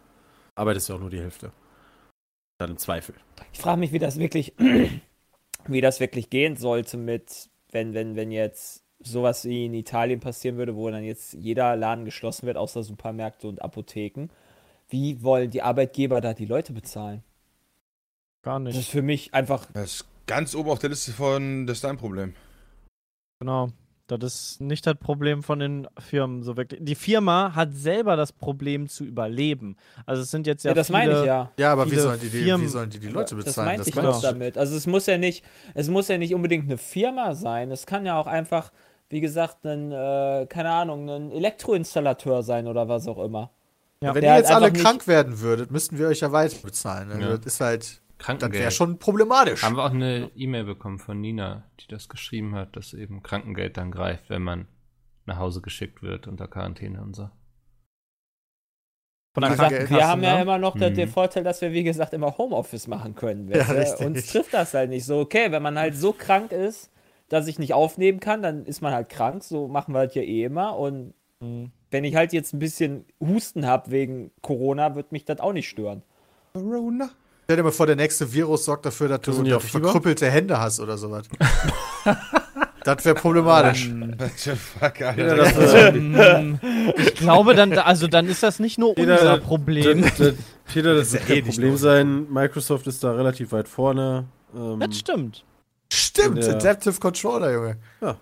[0.56, 1.54] Arbeitest ja auch nur die Hälfte.
[2.58, 3.16] Dann im Zweifel.
[3.54, 4.54] Ich frage mich, wie das wirklich,
[5.68, 10.58] wie das wirklich gehen sollte mit, wenn, wenn, wenn jetzt sowas wie in Italien passieren
[10.58, 14.28] würde, wo dann jetzt jeder Laden geschlossen wird, außer Supermärkte und Apotheken.
[14.90, 17.24] Wie wollen die Arbeitgeber da die Leute bezahlen?
[18.42, 18.76] Gar nicht.
[18.76, 19.66] Das ist für mich einfach.
[19.74, 22.34] Das ist ganz oben auf der Liste von, das ist dein Problem.
[23.42, 23.70] Genau.
[24.08, 26.82] Das ist nicht das Problem von den Firmen so wirklich.
[26.84, 29.78] Die Firma hat selber das Problem zu überleben.
[30.06, 31.52] Also es sind jetzt ja, ja das viele, meine ich ja.
[31.58, 33.78] Ja, aber wie sollen die, die, wie sollen die, die Leute bezahlen?
[33.78, 34.58] Das meine ich auch damit.
[34.58, 37.72] Also es muss ja nicht, es muss ja nicht unbedingt eine Firma sein.
[37.72, 38.72] Es kann ja auch einfach,
[39.10, 43.50] wie gesagt, ein, äh, keine Ahnung, ein Elektroinstallateur sein oder was auch immer.
[44.04, 44.14] Ja.
[44.14, 47.12] Wenn ihr jetzt halt alle krank werden würdet, müssten wir euch ja weiter bezahlen.
[47.12, 47.38] Also ja.
[47.38, 48.01] Das ist halt.
[48.28, 49.64] Das wäre schon problematisch.
[49.64, 53.78] Haben wir auch eine E-Mail bekommen von Nina, die das geschrieben hat, dass eben Krankengeld
[53.78, 54.68] dann greift, wenn man
[55.26, 57.30] nach Hause geschickt wird unter Quarantäne und so.
[59.34, 60.42] Von gesagt, wir haben ja ne?
[60.42, 60.94] immer noch mhm.
[60.94, 63.50] den Vorteil, dass wir, wie gesagt, immer Homeoffice machen können.
[63.50, 63.66] Ja,
[64.06, 65.20] Uns trifft das halt nicht so.
[65.20, 66.92] Okay, wenn man halt so krank ist,
[67.30, 69.44] dass ich nicht aufnehmen kann, dann ist man halt krank.
[69.44, 70.78] So machen wir das ja eh immer.
[70.78, 71.72] Und mhm.
[71.92, 75.70] wenn ich halt jetzt ein bisschen Husten habe wegen Corona, wird mich das auch nicht
[75.70, 76.04] stören.
[76.52, 77.10] Corona?
[77.52, 80.58] Stell dir mal vor, der nächste Virus sorgt dafür, dass du, dass du verkrüppelte Hände
[80.58, 81.28] hast oder sowas.
[82.86, 83.92] das wäre problematisch.
[86.98, 90.02] ich glaube, dann, also dann ist das nicht nur Peter, unser Problem.
[90.02, 90.34] Das, das,
[90.66, 92.32] Peter, das, das wird kein Problem sein.
[92.32, 94.24] Microsoft ist da relativ weit vorne.
[94.56, 95.44] Ähm, das stimmt.
[95.92, 97.76] Stimmt, Adaptive Controller, Junge.
[98.00, 98.16] Ja.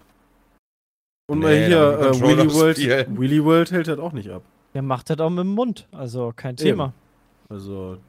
[1.27, 2.79] Und nee, hier, äh, Willy, World,
[3.15, 4.41] Willy World hält das auch nicht ab.
[4.73, 6.85] Der macht das auch mit dem Mund, also kein Thema.
[6.85, 6.93] Eben.
[7.51, 7.99] Also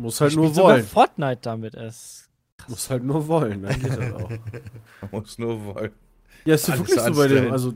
[0.00, 0.84] muss halt ich nur wollen.
[0.84, 2.28] Fortnite damit ist.
[2.68, 4.30] Muss halt nur wollen, dann geht das auch.
[5.10, 5.92] muss nur wollen.
[6.44, 7.74] Ja, ist ja wirklich so bei dem, also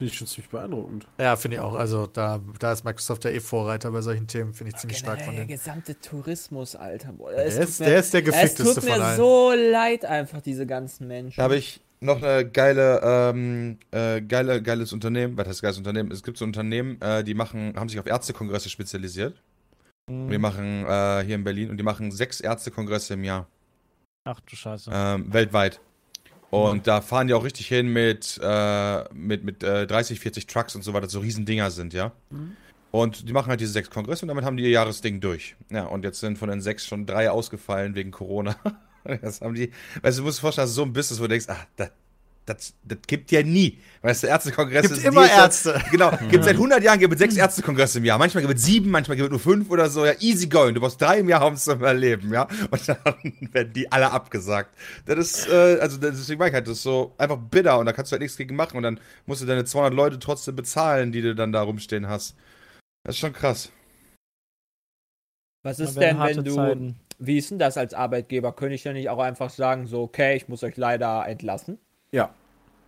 [0.00, 1.08] Finde ich schon ziemlich beeindruckend.
[1.18, 1.74] Ja, finde ich auch.
[1.74, 4.98] Also da, da ist Microsoft ja eh Vorreiter bei solchen Themen, finde ich Aber ziemlich
[4.98, 5.48] stark von denen.
[5.48, 7.12] Der gesamte Tourismus, Alter.
[7.14, 9.02] Boah, der, ist, mir, der ist der gefickteste von allen.
[9.02, 11.38] Es tut mir so leid einfach, diese ganzen Menschen.
[11.38, 15.36] Da habe ich noch eine geile, ähm, äh, geile, geiles Unternehmen.
[15.36, 16.12] Was heißt geiles Unternehmen?
[16.12, 19.42] Es gibt so Unternehmen, äh, die machen, haben sich auf Ärztekongresse spezialisiert.
[20.28, 20.32] Mhm.
[20.32, 23.46] Wir machen äh, hier in Berlin und die machen sechs Ärztekongresse im Jahr.
[24.24, 24.90] Ach du Scheiße.
[24.92, 25.80] Ähm, weltweit.
[26.50, 26.82] Und mhm.
[26.82, 30.82] da fahren die auch richtig hin mit, äh, mit, mit äh, 30, 40 Trucks und
[30.82, 32.12] so weiter, so Riesendinger sind, ja.
[32.30, 32.56] Mhm.
[32.90, 35.56] Und die machen halt diese sechs Kongresse und damit haben die ihr Jahresding durch.
[35.70, 38.56] Ja, und jetzt sind von den sechs schon drei ausgefallen wegen Corona.
[39.04, 41.24] das haben die, weißt du, du musst dir vorstellen, das ist so ein Business, wo
[41.24, 41.90] du denkst, ah, das,
[42.48, 43.78] das, das gibt ja nie.
[44.00, 45.82] Weißt du, Ärztekongress gibt ist immer die, Ärzte.
[45.90, 48.18] Genau, gibt seit 100 Jahren gibt es sechs Ärztekongresse im Jahr.
[48.18, 50.06] Manchmal gibt es sieben, manchmal gibt es nur fünf oder so.
[50.06, 50.74] Ja, easy going.
[50.74, 52.48] Du brauchst drei im Jahr, um es zu überleben, ja.
[52.70, 52.96] Und dann
[53.52, 54.74] werden die alle abgesagt.
[55.06, 57.92] Das ist, äh, also deswegen meine ich halt, das ist so einfach bitter und da
[57.92, 61.12] kannst du halt nichts gegen machen und dann musst du deine 200 Leute trotzdem bezahlen,
[61.12, 62.34] die du dann da rumstehen hast.
[63.04, 63.70] Das ist schon krass.
[65.62, 66.96] Was ist denn, wenn du, Zeiten.
[67.18, 68.52] wie ist denn das als Arbeitgeber?
[68.52, 71.78] Könnte ich ja nicht auch einfach sagen, so, okay, ich muss euch leider entlassen?
[72.12, 72.34] Ja.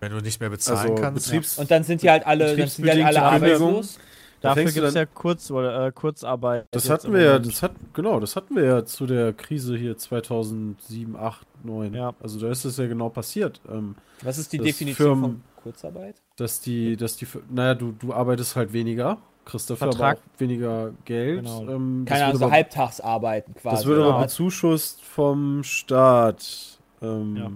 [0.01, 1.27] Wenn du nicht mehr bezahlen also kannst.
[1.27, 1.63] Betriebs ja.
[1.63, 3.99] Und dann sind die halt alle, dann sind die halt alle arbeitslos.
[4.41, 6.67] Dafür gibt es ja Kurz, oder, äh, Kurzarbeit.
[6.71, 9.97] Das hatten wir ja, das hat, genau, das hatten wir ja zu der Krise hier
[9.97, 11.95] 2007, 8, 9.
[11.95, 12.15] Ja.
[12.23, 13.61] Also da ist es ja genau passiert.
[13.71, 16.17] Ähm, Was ist die Definition Firmen, von Kurzarbeit?
[16.37, 20.19] Dass die, dass die, naja, du, du arbeitest halt weniger, kriegst dafür Vertrag.
[20.19, 21.45] aber auch weniger Geld.
[21.45, 21.69] Genau.
[21.69, 23.77] Ähm, Keine Ahnung, so Halbtagsarbeiten quasi.
[23.77, 26.79] Das wird aber bezuschusst vom Staat.
[27.03, 27.51] Ähm, ja.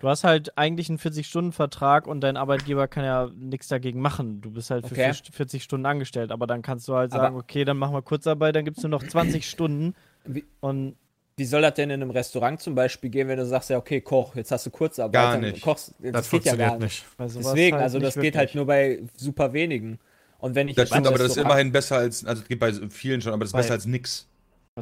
[0.00, 4.40] Du hast halt eigentlich einen 40-Stunden-Vertrag und dein Arbeitgeber kann ja nichts dagegen machen.
[4.40, 5.12] Du bist halt für okay.
[5.12, 8.54] 40 Stunden angestellt, aber dann kannst du halt sagen, aber okay, dann machen wir Kurzarbeit,
[8.54, 9.94] dann gibt es nur noch 20 Stunden.
[10.24, 10.96] Wie, und
[11.36, 14.00] wie soll das denn in einem Restaurant zum Beispiel gehen, wenn du sagst, ja, okay,
[14.00, 15.62] Koch, jetzt hast du Kurzarbeit, gar nicht.
[15.62, 17.04] kochst, das, das geht ja gar nicht.
[17.18, 17.36] nicht.
[17.36, 19.98] Deswegen, halt also das geht halt nur bei super wenigen.
[20.38, 22.72] Und wenn ich das stimmt, aber das ist immerhin besser als, also es geht bei
[22.90, 24.26] vielen schon, aber das ist besser als nix.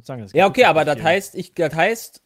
[0.03, 2.23] Sagen, ja, okay, aber das heißt, ich, das heißt,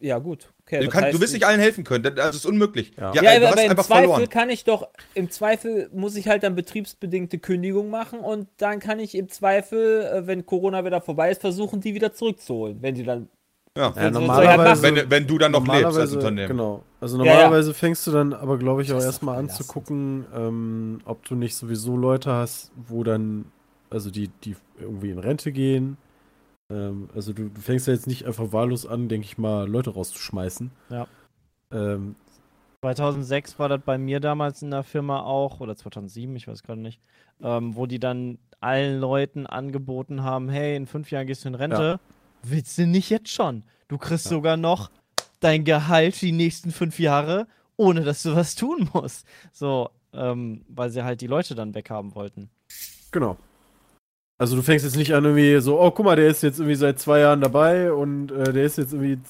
[0.00, 2.92] ja gut, Okay, du, kann, du wirst nicht allen helfen können, das ist unmöglich.
[2.98, 4.28] Ja, ja, ja aber im Zweifel verloren.
[4.28, 8.98] kann ich doch, im Zweifel muss ich halt dann betriebsbedingte Kündigung machen und dann kann
[8.98, 13.04] ich im Zweifel, äh, wenn Corona wieder vorbei ist, versuchen, die wieder zurückzuholen, wenn die
[13.04, 13.28] dann
[13.76, 16.48] ja, ja normalerweise, wenn, wenn, du dann noch lebst als Unternehmen.
[16.48, 16.82] Genau.
[17.00, 17.78] Also normalerweise ja, ja.
[17.78, 21.54] fängst du dann aber, glaube ich, auch erstmal an zu gucken, ähm, ob du nicht
[21.54, 23.46] sowieso Leute hast, wo dann,
[23.88, 25.96] also die, die irgendwie in Rente gehen
[26.72, 29.90] ähm, also du, du, fängst ja jetzt nicht einfach wahllos an, denke ich mal, Leute
[29.90, 30.70] rauszuschmeißen.
[30.90, 31.06] Ja.
[31.70, 32.16] Ähm,
[32.82, 36.80] 2006 war das bei mir damals in der Firma auch, oder 2007, ich weiß gerade
[36.80, 37.00] nicht,
[37.40, 41.54] ähm, wo die dann allen Leuten angeboten haben, hey, in fünf Jahren gehst du in
[41.54, 41.82] Rente.
[41.82, 42.00] Ja.
[42.42, 43.64] Willst du nicht jetzt schon?
[43.88, 44.30] Du kriegst ja.
[44.30, 44.90] sogar noch
[45.40, 47.46] dein Gehalt die nächsten fünf Jahre,
[47.76, 49.26] ohne dass du was tun musst.
[49.52, 52.50] So, ähm, weil sie halt die Leute dann weghaben wollten.
[53.10, 53.36] Genau.
[54.42, 56.74] Also du fängst jetzt nicht an irgendwie so, oh guck mal, der ist jetzt irgendwie
[56.74, 59.20] seit zwei Jahren dabei und äh, der ist jetzt irgendwie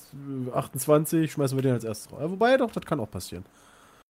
[0.55, 2.23] 28, schmeißen wir den als erstes raus.
[2.31, 3.45] Wobei doch, das kann auch passieren.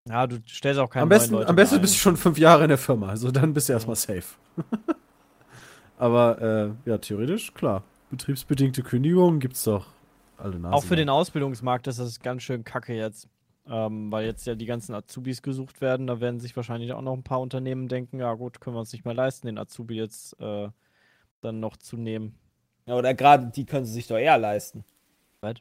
[0.08, 2.62] Ja, du stellst auch keine am besten, Leute Am besten bist du schon fünf Jahre
[2.62, 4.22] in der Firma, also dann bist du erstmal safe.
[5.98, 7.82] Aber äh, ja, theoretisch, klar.
[8.10, 9.86] Betriebsbedingte Kündigungen gibt's doch
[10.38, 13.26] alle Nase Auch für den Ausbildungsmarkt ist das ganz schön kacke jetzt.
[13.68, 17.14] Ähm, weil jetzt ja die ganzen Azubis gesucht werden, da werden sich wahrscheinlich auch noch
[17.14, 20.40] ein paar Unternehmen denken, ja gut, können wir uns nicht mehr leisten, den Azubi jetzt
[20.40, 20.68] äh,
[21.42, 22.34] dann noch zu nehmen.
[22.86, 24.84] Ja, oder gerade die können sie sich doch eher leisten.
[25.40, 25.54] Was?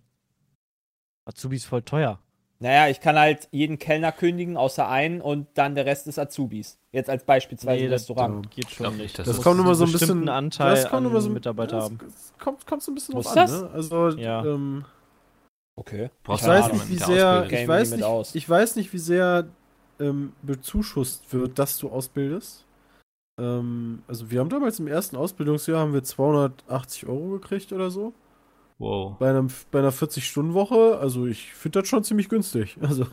[1.25, 2.19] Azubi ist voll teuer.
[2.59, 6.77] Naja, ich kann halt jeden Kellner kündigen, außer einen, und dann der Rest ist Azubis.
[6.91, 8.45] Jetzt als beispielsweise nee, Restaurant.
[8.45, 9.17] Das geht schon nicht.
[9.17, 11.99] Das, das kommt immer so ein bisschen Anteil das kommt immer so, Mitarbeiter das haben.
[12.37, 13.35] Kommt, kommt so ein bisschen drauf an.
[13.35, 13.51] Das?
[13.51, 13.69] Ne?
[13.73, 14.45] Also, ja.
[14.45, 14.85] ähm,
[15.75, 16.11] okay.
[16.23, 19.47] ich weiß nicht, wie sehr, ich weiß nicht, ich weiß nicht, wie sehr
[19.99, 22.65] ähm, bezuschusst wird, dass du ausbildest.
[23.41, 28.13] Ähm, also wir haben damals im ersten Ausbildungsjahr haben wir 280 Euro gekriegt oder so.
[28.77, 29.17] Wow.
[29.19, 32.77] Bei, einem, bei einer 40-Stunden-Woche, also ich finde das schon ziemlich günstig.
[32.87, 33.05] Also.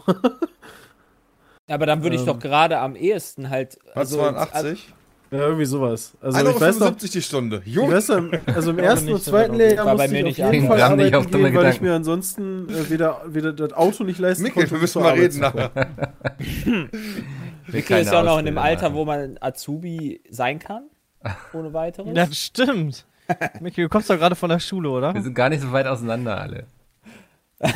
[1.70, 2.40] Aber dann würde ich doch ähm.
[2.40, 3.78] gerade am ehesten halt.
[3.94, 4.94] Also, 280?
[5.30, 6.14] Ja, irgendwie sowas.
[6.22, 7.60] Also, ich weiß noch, die Stunde.
[7.66, 8.10] Ich weiß,
[8.46, 11.50] also im ersten und zweiten Lehrjahr musste ich auf jeden Fall arbeiten auf gehen, weil
[11.50, 11.74] Gedanken.
[11.74, 14.76] ich mir ansonsten äh, weder, weder das Auto nicht leisten Mikkel, konnte.
[14.76, 15.70] wir müssen mal reden nachher.
[17.68, 20.88] Mikkel ist ja auch noch in dem Alter, wo man Azubi sein kann.
[21.52, 22.14] Ohne weiteres.
[22.14, 23.06] Das stimmt.
[23.60, 25.14] Micky, du kommst doch gerade von der Schule, oder?
[25.14, 26.66] Wir sind gar nicht so weit auseinander alle.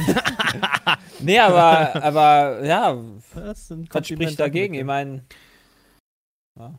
[1.21, 2.97] nee, aber, aber ja,
[3.35, 4.75] das was spricht dagegen?
[4.75, 5.25] Ich meine.
[6.57, 6.79] Ja.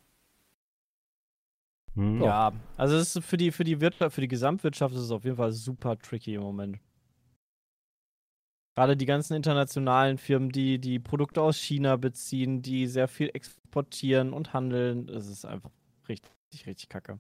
[1.95, 2.23] Hm.
[2.23, 5.25] ja, also es ist für die, für die Wirtschaft, für die Gesamtwirtschaft ist es auf
[5.25, 6.79] jeden Fall super tricky im Moment.
[8.75, 14.33] Gerade die ganzen internationalen Firmen, die die Produkte aus China beziehen, die sehr viel exportieren
[14.33, 15.69] und handeln, es ist einfach
[16.09, 17.19] richtig, richtig kacke.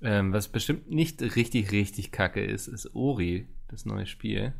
[0.00, 4.52] Ähm, was bestimmt nicht richtig, richtig kacke ist, ist Ori, das neue Spiel.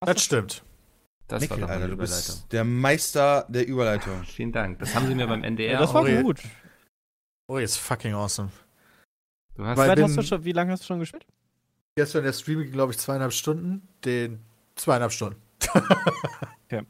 [0.00, 0.64] Das stimmt.
[1.28, 4.24] Das Mikkel, war doch Alter, du bist der Meister der Überleitung.
[4.24, 4.78] Vielen Dank.
[4.78, 6.22] Das haben sie mir beim NDR ja, Das war Ori.
[6.22, 6.42] gut.
[7.46, 8.50] Ori ist fucking awesome.
[9.54, 11.26] Du hast, Weil hast du schon, wie lange hast du schon gespielt?
[11.96, 13.86] Gestern der Stream glaube ich, zweieinhalb Stunden.
[14.04, 14.40] Den
[14.74, 15.40] zweieinhalb Stunden.
[16.66, 16.82] okay.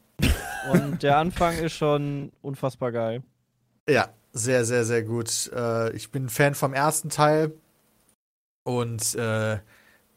[0.71, 3.23] Und der Anfang ist schon unfassbar geil.
[3.87, 5.51] Ja, sehr, sehr, sehr gut.
[5.53, 7.53] Äh, ich bin Fan vom ersten Teil
[8.63, 9.59] und äh,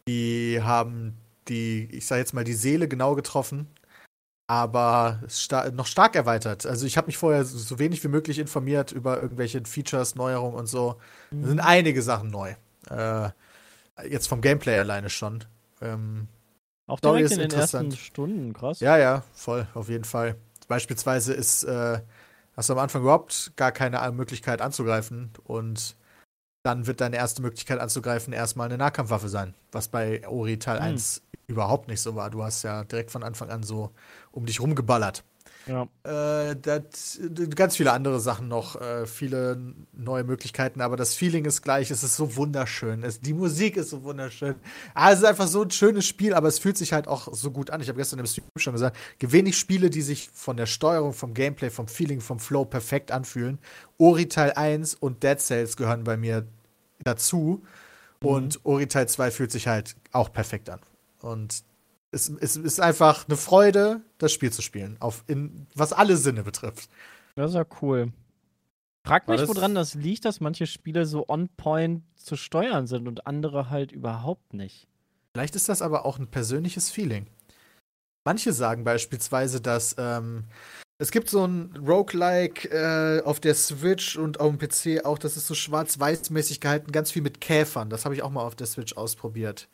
[0.09, 1.19] die haben
[1.49, 3.69] die, ich sag jetzt mal, die Seele genau getroffen,
[4.47, 6.65] aber sta noch stark erweitert.
[6.65, 10.67] Also ich habe mich vorher so wenig wie möglich informiert über irgendwelche Features, Neuerungen und
[10.67, 10.97] so.
[11.31, 11.43] Mhm.
[11.43, 12.55] Da sind einige Sachen neu.
[12.89, 13.31] Äh,
[14.07, 15.45] jetzt vom Gameplay alleine schon.
[15.81, 16.29] Ähm,
[16.87, 18.81] Auch direkt in den ersten Stunden, krass.
[18.81, 20.37] Ja, ja, voll, auf jeden Fall.
[20.69, 22.01] Beispielsweise ist äh,
[22.57, 25.97] hast du am Anfang überhaupt gar keine Möglichkeit anzugreifen und
[26.65, 30.87] dann wird deine erste Möglichkeit anzugreifen erstmal eine Nahkampfwaffe sein, was bei Ori Teil hm.
[30.87, 32.31] 1 überhaupt nicht so war.
[32.31, 33.91] Du hast ja direkt von Anfang an so
[34.33, 35.25] um dich rumgeballert.
[35.69, 35.83] Ja.
[36.03, 37.21] Äh, das,
[37.55, 39.61] ganz viele andere Sachen noch, äh, viele
[39.93, 43.03] neue Möglichkeiten, aber das Feeling ist gleich, es ist so wunderschön.
[43.03, 44.55] Es, die Musik ist so wunderschön.
[44.95, 47.51] Ah, es ist einfach so ein schönes Spiel, aber es fühlt sich halt auch so
[47.51, 47.83] gut an.
[47.83, 51.35] Ich habe gestern im Stream schon gesagt, wenig Spiele, die sich von der Steuerung, vom
[51.35, 53.59] Gameplay, vom Feeling, vom Flow perfekt anfühlen.
[53.99, 56.47] Ori Teil 1 und Dead Cells gehören bei mir
[57.05, 57.63] dazu.
[58.21, 58.27] Mhm.
[58.27, 60.81] Und Ori Teil 2 fühlt sich halt auch perfekt an.
[61.21, 61.63] Und
[62.11, 66.43] es, es ist einfach eine Freude, das Spiel zu spielen, auf in, was alle Sinne
[66.43, 66.89] betrifft.
[67.35, 68.13] Das ist ja cool.
[69.05, 73.27] Frag mich, woran das liegt, dass manche Spiele so on point zu steuern sind und
[73.27, 74.87] andere halt überhaupt nicht.
[75.35, 77.27] Vielleicht ist das aber auch ein persönliches Feeling.
[78.25, 80.45] Manche sagen beispielsweise, dass ähm,
[80.99, 85.37] es gibt so ein Roguelike äh, auf der Switch und auf dem PC auch, das
[85.37, 87.89] ist so schwarz-weiß-mäßig gehalten, ganz viel mit Käfern.
[87.89, 89.69] Das habe ich auch mal auf der Switch ausprobiert.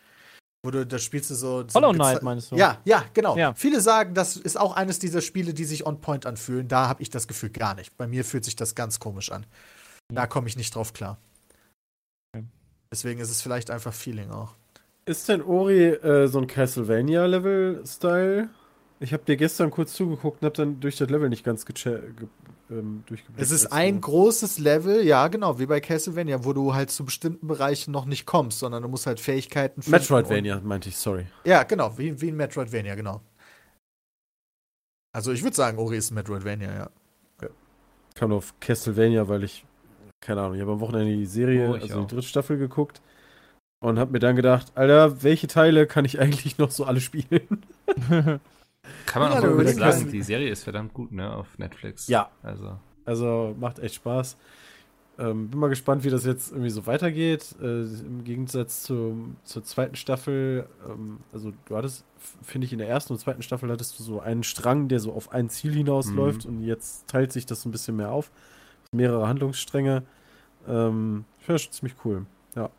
[0.65, 1.69] Wo du, da spielst du so.
[1.69, 2.57] so Hollow Knight meinst du?
[2.57, 3.37] Ja, ja, genau.
[3.37, 3.53] Ja.
[3.53, 6.69] Viele sagen, das ist auch eines dieser Spiele, die sich on point anfühlen.
[6.69, 7.95] Da habe ich das Gefühl gar nicht.
[7.99, 9.45] Bei mir fühlt sich das ganz komisch an.
[10.11, 11.19] Da komme ich nicht drauf klar.
[12.35, 12.47] Okay.
[12.91, 14.55] Deswegen ist es vielleicht einfach Feeling auch.
[15.05, 18.49] Ist denn Ori äh, so ein Castlevania-Level-Style?
[19.01, 21.67] Ich habe dir gestern kurz zugeguckt und habe dann durch das Level nicht ganz
[22.79, 23.43] ähm, durchgeblickt.
[23.43, 27.47] Es ist ein großes Level, ja, genau, wie bei Castlevania, wo du halt zu bestimmten
[27.47, 29.99] Bereichen noch nicht kommst, sondern du musst halt Fähigkeiten finden.
[29.99, 31.27] Metroidvania meinte ich, sorry.
[31.45, 33.20] Ja, genau, wie, wie in Metroidvania, genau.
[35.12, 36.91] Also ich würde sagen, Ori ist Metroidvania, ja.
[37.41, 37.49] ja.
[38.09, 39.64] Ich kam auf Castlevania, weil ich,
[40.20, 42.07] keine Ahnung, ich habe am Wochenende die Serie, oh, also auch.
[42.07, 43.01] die dritte Staffel geguckt
[43.81, 47.64] und habe mir dann gedacht, Alter, welche Teile kann ich eigentlich noch so alle spielen?
[49.07, 52.09] Kann man ja, auch mal übrigens sagen, die Serie ist verdammt gut, ne, auf Netflix.
[52.09, 52.30] Ja.
[52.43, 54.37] Also, also macht echt Spaß.
[55.16, 57.55] Ähm, bin mal gespannt, wie das jetzt irgendwie so weitergeht.
[57.62, 62.05] Äh, Im Gegensatz zu, zur zweiten Staffel, ähm, also du hattest,
[62.43, 65.12] finde ich, in der ersten und zweiten Staffel hattest du so einen Strang, der so
[65.12, 66.57] auf ein Ziel hinausläuft mhm.
[66.57, 68.32] und jetzt teilt sich das ein bisschen mehr auf.
[68.91, 70.03] Mehrere Handlungsstränge.
[70.66, 72.26] Ähm, ich finde das schon ziemlich cool.
[72.57, 72.70] Ja.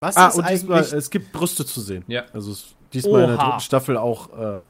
[0.00, 2.04] Was ah, und diesmal, es gibt Brüste zu sehen.
[2.06, 2.24] Ja.
[2.32, 3.24] Also es diesmal Oha.
[3.24, 4.60] in der dritten Staffel auch äh,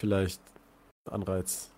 [0.00, 0.40] vielleicht
[1.10, 1.70] Anreiz.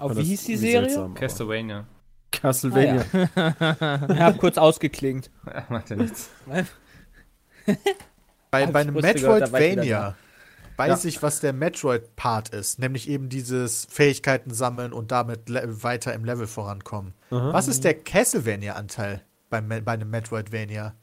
[0.00, 0.88] Auf wie hieß die Serie?
[0.88, 1.86] Seltsam, Castlevania.
[2.30, 3.04] Castlevania.
[3.34, 4.06] Ah, ja.
[4.14, 5.30] ja, kurz ausgeklingt.
[5.46, 6.30] Ja, macht ja nichts.
[8.50, 10.14] bei, bei einem Metroidvania
[10.76, 11.08] weiß ja.
[11.08, 16.46] ich, was der Metroid-Part ist, nämlich eben dieses Fähigkeiten sammeln und damit weiter im Level
[16.46, 17.14] vorankommen.
[17.30, 17.52] Mhm.
[17.52, 20.94] Was ist der Castlevania-Anteil bei, bei einem Metroidvania?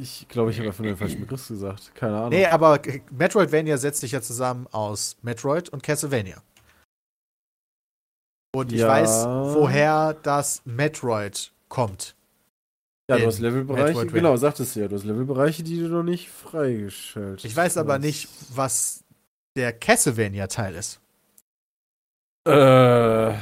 [0.00, 1.94] Ich glaube, ich habe einfach nur den falschen Begriff gesagt.
[1.94, 2.30] Keine Ahnung.
[2.30, 6.42] Nee, aber Metroidvania setzt sich ja zusammen aus Metroid und Castlevania.
[8.52, 8.88] Und ich ja.
[8.88, 12.16] weiß, woher das Metroid kommt.
[13.08, 16.30] Ja, du hast Levelbereiche, genau, sagtest du ja, du hast Levelbereiche, die du noch nicht
[16.30, 19.02] freigeschaltet Ich weiß aber nicht, was
[19.56, 21.00] der Castlevania-Teil ist.
[22.46, 23.32] Äh,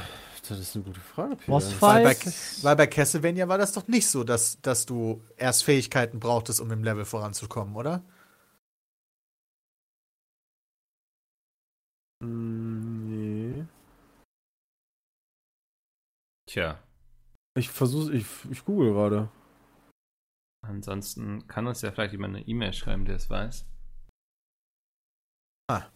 [0.50, 1.52] das ist eine gute Frage, Peter.
[1.80, 2.16] Weil bei,
[2.62, 6.70] weil bei Castlevania war das doch nicht so, dass, dass du erst Fähigkeiten brauchtest, um
[6.70, 8.02] im Level voranzukommen, oder?
[12.20, 13.64] Nee.
[16.46, 16.82] Tja.
[17.56, 19.28] Ich versuche, ich, ich google gerade.
[20.66, 23.66] Ansonsten kann uns ja vielleicht jemand eine E-Mail schreiben, der es weiß.
[25.70, 25.90] Ah.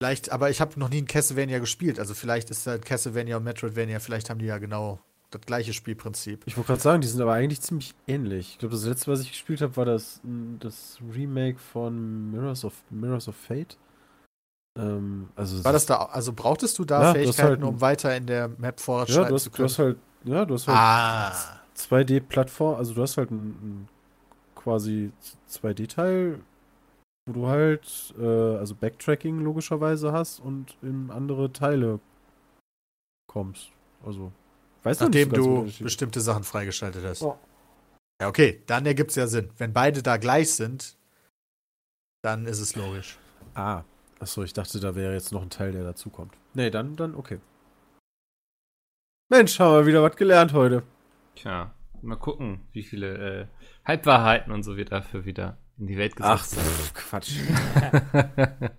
[0.00, 1.98] Vielleicht, aber ich habe noch nie ein Castlevania gespielt.
[1.98, 6.42] Also vielleicht ist halt Castlevania und Metroidvania, vielleicht haben die ja genau das gleiche Spielprinzip.
[6.46, 8.52] Ich wollte gerade sagen, die sind aber eigentlich ziemlich ähnlich.
[8.52, 10.20] Ich glaube, das letzte, was ich gespielt habe, war das,
[10.60, 13.76] das Remake von Mirrors of, Mirrors of Fate.
[14.78, 18.26] Ähm, also war das da, also brauchtest du da ja, Fähigkeiten, halt, um weiter in
[18.26, 19.66] der Map fortschreiten ja, zu können?
[19.66, 21.32] Du hast halt, ja, du hast halt ah.
[21.76, 23.88] 2D-Plattform, also du hast halt ein, ein
[24.54, 25.10] quasi
[25.50, 26.40] 2D-Teil,
[27.28, 32.00] wo du halt äh, also Backtracking logischerweise hast und in andere Teile
[33.26, 33.70] kommst.
[34.04, 34.32] Also,
[34.82, 37.22] weißt Nachdem du du bestimmte Sachen freigeschaltet hast.
[37.22, 37.38] Oh.
[38.20, 39.50] Ja, okay, dann ergibt es ja Sinn.
[39.58, 40.96] Wenn beide da gleich sind,
[42.22, 43.18] dann ist es logisch.
[43.54, 43.84] Ah,
[44.18, 46.34] achso, ich dachte, da wäre jetzt noch ein Teil, der dazukommt.
[46.54, 47.38] Nee, dann, dann okay.
[49.28, 50.82] Mensch, haben wir wieder was gelernt heute.
[51.36, 53.46] Tja, mal gucken, wie viele äh,
[53.84, 57.36] Halbwahrheiten und so wir dafür wieder in die Welt gesetzt Ach, Quatsch.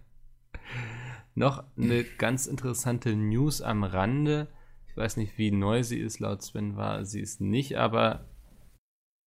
[1.36, 4.48] Noch eine ganz interessante News am Rande.
[4.88, 8.26] Ich weiß nicht, wie neu sie ist, laut Sven war sie ist nicht, aber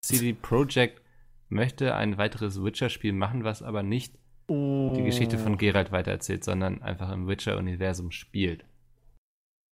[0.02, 1.02] CD Projekt
[1.48, 4.18] möchte ein weiteres Witcher-Spiel machen, was aber nicht
[4.48, 4.92] oh.
[4.96, 8.64] die Geschichte von Geralt weitererzählt, sondern einfach im Witcher-Universum spielt.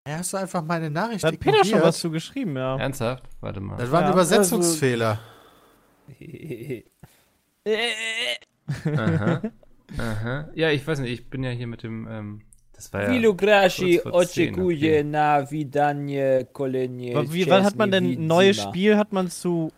[0.06, 2.78] Ja, hast du einfach meine Nachricht Da hat Peter schon was zu geschrieben, ja.
[2.78, 3.28] Ernsthaft?
[3.40, 3.76] Warte mal.
[3.76, 5.18] Das war ein ja, Übersetzungsfehler.
[6.08, 6.20] Also
[8.84, 9.42] aha.
[9.96, 10.50] Aha.
[10.54, 12.06] Ja, ich weiß nicht, ich bin ja hier mit dem.
[12.10, 12.42] Ähm,
[12.74, 13.10] das war ja.
[13.10, 17.14] Wilugrashi, oczekuje na widanie kolejnie.
[17.32, 18.96] Wie, wann hat man denn ein neues Spiel?
[18.96, 19.72] Hat man zu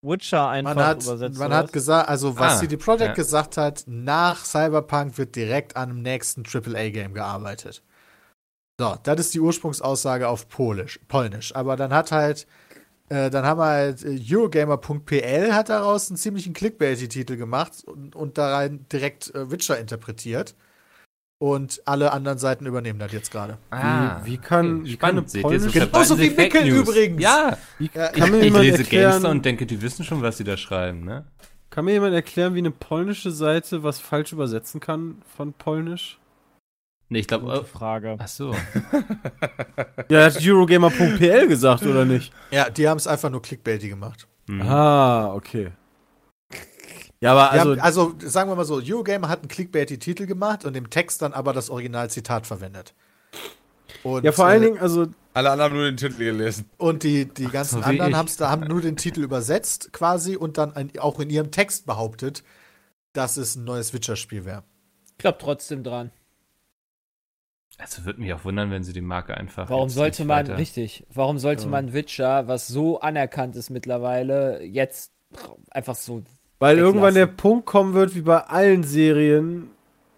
[0.00, 1.38] Witcher einfach man hat, übersetzt?
[1.38, 3.12] Man hat gesagt, also was ah, CD Projekt ja.
[3.14, 7.82] gesagt hat, nach Cyberpunk wird direkt an einem nächsten AAA-Game gearbeitet.
[8.80, 11.54] So, das ist die Ursprungsaussage auf Polisch, Polnisch.
[11.54, 12.46] Aber dann hat halt,
[13.12, 18.38] äh, dann haben wir halt äh, Eurogamer.pl hat daraus einen ziemlichen Clickbaity-Titel gemacht und, und
[18.38, 20.54] da rein direkt äh, Witcher interpretiert.
[21.38, 23.58] Und alle anderen Seiten übernehmen das jetzt gerade.
[23.70, 25.80] Ah, wie, wie kann, wie kann eine polnische...
[25.80, 27.20] Genauso wie Mickel übrigens.
[27.20, 30.44] Ja, wie, kann mir ich, ich lese Gamester und denke, die wissen schon, was sie
[30.44, 31.26] da schreiben, ne?
[31.68, 36.18] Kann mir jemand erklären, wie eine polnische Seite was falsch übersetzen kann von polnisch?
[37.12, 37.46] Nee, ich glaube.
[37.46, 38.16] Oh, Frage.
[38.18, 38.54] Ach so.
[40.08, 42.32] ja, hat Eurogamer.pl gesagt, oder nicht?
[42.50, 44.26] Ja, die haben es einfach nur clickbaity gemacht.
[44.46, 44.62] Mhm.
[44.62, 45.72] Ah, okay.
[47.20, 50.64] Ja, aber also, haben, also sagen wir mal so, Eurogamer hat einen clickbaity Titel gemacht
[50.64, 52.94] und im Text dann aber das Originalzitat verwendet.
[54.02, 55.08] Und, ja, vor allen äh, Dingen, also.
[55.34, 56.70] Alle anderen haben nur den Titel gelesen.
[56.78, 60.56] Und die, die ganzen so anderen haben's da, haben nur den Titel übersetzt quasi und
[60.56, 62.42] dann ein, auch in ihrem Text behauptet,
[63.12, 64.64] dass es ein neues Witcher-Spiel wäre.
[65.10, 66.10] Ich glaube trotzdem dran.
[67.78, 69.68] Also würde mich auch wundern, wenn sie die Marke einfach.
[69.68, 70.58] Warum sollte man, weiter...
[70.58, 71.68] richtig, warum sollte ja.
[71.70, 75.12] man Witcher, was so anerkannt ist mittlerweile, jetzt
[75.70, 76.22] einfach so.
[76.58, 76.78] Weil weglassen?
[76.78, 79.70] irgendwann der Punkt kommen wird, wie bei allen Serien,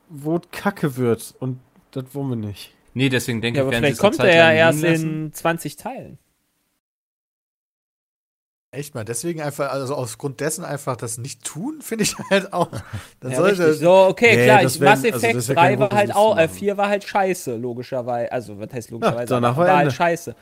[0.09, 1.35] wo Kacke wird.
[1.39, 1.61] Und
[1.93, 2.75] das wollen wir nicht.
[2.93, 6.19] Nee, deswegen denke ja, ich, werden vielleicht kommt er ja erst in 20 Teilen.
[8.75, 12.71] Echt mal, deswegen einfach, also aufgrund dessen einfach das nicht tun, finde ich halt auch.
[13.21, 16.37] Dann ja, sollte so, okay, nee, klar, ich, Mass Effect also 3 war halt auch,
[16.37, 18.33] äh, 4 war halt scheiße, logischerweise.
[18.33, 19.33] Also, was heißt logischerweise?
[19.33, 20.35] Ja, danach war, war halt scheiße.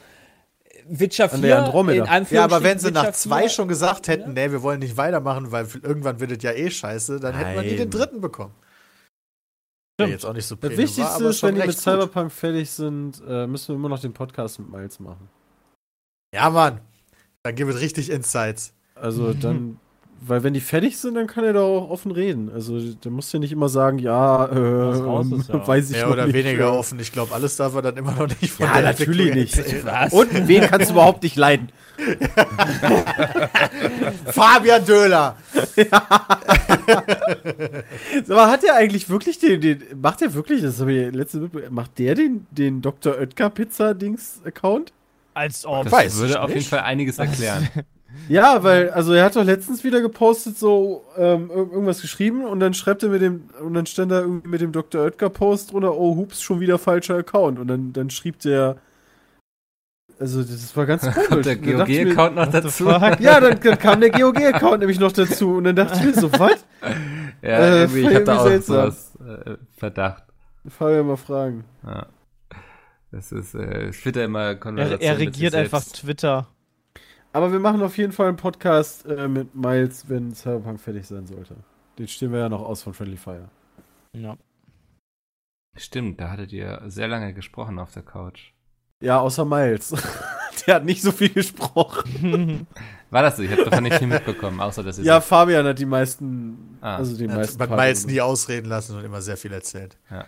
[0.89, 2.37] Witcher 4 in Anführungsstrichen.
[2.37, 5.53] Ja, aber wenn sie Witcher nach 2 schon gesagt hätten, nee, wir wollen nicht weitermachen,
[5.53, 7.45] weil irgendwann wird es ja eh scheiße, dann Nein.
[7.45, 8.55] hätten wir nie den dritten bekommen.
[10.01, 12.33] Ja, jetzt auch nicht so Das Wichtigste war, ist, wenn die mit Cyberpunk gut.
[12.33, 15.29] fertig sind, äh, müssen wir immer noch den Podcast mit Miles machen.
[16.35, 16.81] Ja, Mann.
[17.45, 18.73] Dann gibt es richtig Insights.
[18.95, 19.79] Also dann
[20.25, 22.49] weil wenn die fertig sind, dann kann er doch auch offen reden.
[22.55, 25.67] Also der muss ja nicht immer sagen, ja, äh, ist, ja.
[25.67, 26.79] weiß ich Mehr oder nicht weniger für.
[26.79, 27.01] offen.
[27.01, 29.85] Ich glaube, alles darf er dann immer noch nicht von Ja, natürlich nicht.
[29.85, 30.13] Was?
[30.13, 31.71] Und wen kannst du überhaupt nicht leiden?
[34.27, 35.37] Fabian Döhler.
[35.75, 36.07] Ja.
[38.29, 41.99] Aber hat er eigentlich wirklich den, den macht er wirklich, das habe ich letzte macht
[41.99, 43.17] der den, den Dr.
[43.19, 44.93] Oetker Pizza Dings Account?
[45.35, 45.85] Als ob.
[45.85, 47.69] Das Weiß würde auf jeden Fall einiges erklären.
[48.29, 52.75] Ja, weil, also er hat doch letztens wieder gepostet, so ähm, irgendwas geschrieben und dann
[52.75, 55.03] schreibt er mit dem, und dann stand da irgendwie mit dem Dr.
[55.03, 57.59] Oetker Post drunter, oh, hups, schon wieder falscher Account.
[57.59, 58.77] Und dann, dann schrieb der,
[60.19, 61.45] also das war ganz komisch.
[61.45, 62.89] der GOG-Account noch dazu.
[62.89, 66.33] Ja, dann, dann kam der GOG-Account nämlich noch dazu und dann dachte ich mir so,
[66.33, 66.65] was?
[67.45, 70.23] Ja, äh, irgendwie, ich hatte auch sowas äh, Verdacht.
[70.69, 71.65] Fabian mal fragen.
[71.85, 72.07] Ja.
[73.13, 75.01] Das ist äh, Twitter immer Konversation.
[75.01, 76.49] Er, er regiert einfach Twitter.
[77.35, 81.27] Aber wir machen auf jeden Fall einen Podcast äh, mit Miles, wenn Cyberpunk fertig sein
[81.27, 81.57] sollte.
[81.99, 83.51] Den stehen wir ja noch aus von Friendly Fire.
[84.15, 84.37] Ja.
[85.77, 88.53] Stimmt, da hattet ihr sehr lange gesprochen auf der Couch.
[89.01, 89.91] Ja, außer Miles.
[90.67, 92.67] der hat nicht so viel gesprochen.
[93.11, 93.43] War das so?
[93.43, 96.97] Ich habe davon nicht viel mitbekommen, außer dass Ja, Fabian hat die meisten, ah.
[96.97, 97.61] also die meisten.
[97.61, 99.99] Hat Miles nie ausreden lassen und immer sehr viel erzählt.
[100.11, 100.25] Ja.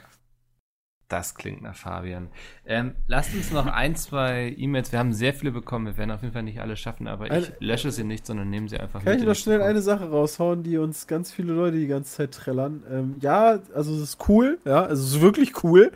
[1.14, 2.28] Das klingt nach Fabian.
[2.66, 4.90] Ähm, lasst uns noch ein, zwei E-Mails.
[4.90, 5.86] Wir haben sehr viele bekommen.
[5.86, 8.68] Wir werden auf jeden Fall nicht alle schaffen, aber ich lösche sie nicht, sondern nehme
[8.68, 9.12] sie einfach Kann mit.
[9.12, 12.32] Kann ich noch schnell eine Sache raushauen, die uns ganz viele Leute die ganze Zeit
[12.32, 12.82] trällern?
[12.90, 14.58] Ähm, ja, also es ist cool.
[14.64, 15.92] Ja, also es ist wirklich cool,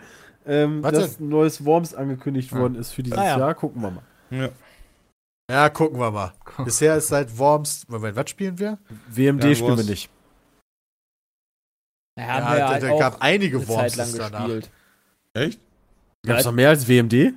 [0.46, 2.60] ähm, dass ein neues Worms angekündigt ah.
[2.60, 3.38] worden ist für dieses ah, ja.
[3.40, 3.54] Jahr.
[3.56, 4.04] Gucken wir mal.
[4.30, 4.50] Ja.
[5.50, 6.32] Ja, gucken wir mal.
[6.64, 7.88] Bisher ist seit Worms.
[7.88, 8.78] Moment, was spielen wir?
[9.08, 10.10] WMD ja, spielen wir nicht.
[12.16, 14.44] Ja, ja da, da gab einige Worms danach.
[14.44, 14.70] Gespielt.
[15.38, 15.60] Echt?
[16.26, 17.34] Gab es noch mehr als WMD?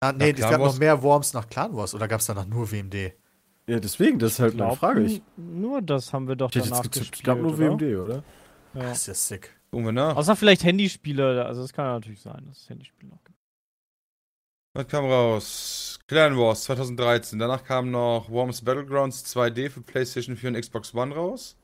[0.00, 2.70] Ah, nee, es gab noch mehr Worms nach Clan Wars oder gab es danach nur
[2.70, 3.12] WMD?
[3.66, 5.02] Ja, deswegen, das ist halt eine Frage.
[5.02, 7.14] Ich, nur das haben wir doch ich danach gespielt.
[7.14, 7.58] Es gab nur oder?
[7.58, 8.22] WMD, oder?
[8.74, 8.82] Ja.
[8.82, 9.56] Das ist ja sick.
[9.70, 10.16] Gucken wir nach.
[10.16, 13.36] Außer vielleicht Handyspiele, also das kann ja natürlich sein, dass es Handyspiele noch gibt.
[14.74, 15.98] Was kam raus?
[16.06, 17.38] Clan Wars 2013.
[17.38, 21.56] Danach kam noch Worms Battlegrounds 2D für PlayStation 4 und Xbox One raus.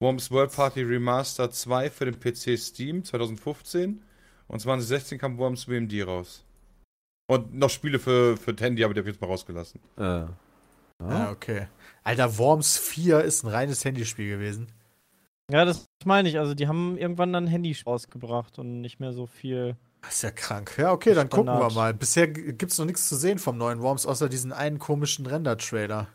[0.00, 4.02] Worms World Party Remaster 2 für den PC Steam 2015.
[4.48, 6.44] Und 2016 kam Worms WMD raus.
[7.28, 9.80] Und noch Spiele für, für Tandy, aber die habe ich jetzt mal rausgelassen.
[9.96, 10.02] Äh.
[10.02, 10.28] Ah.
[11.00, 11.66] Ja, okay.
[12.04, 14.68] Alter, Worms 4 ist ein reines Handyspiel gewesen.
[15.50, 16.38] Ja, das meine ich.
[16.38, 19.76] Also, die haben irgendwann dann Handy rausgebracht und nicht mehr so viel.
[20.02, 20.76] Das ist ja krank.
[20.78, 21.58] Ja, okay, dann Standard.
[21.60, 21.92] gucken wir mal.
[21.92, 26.08] Bisher gibt es noch nichts zu sehen vom neuen Worms, außer diesen einen komischen Render-Trailer.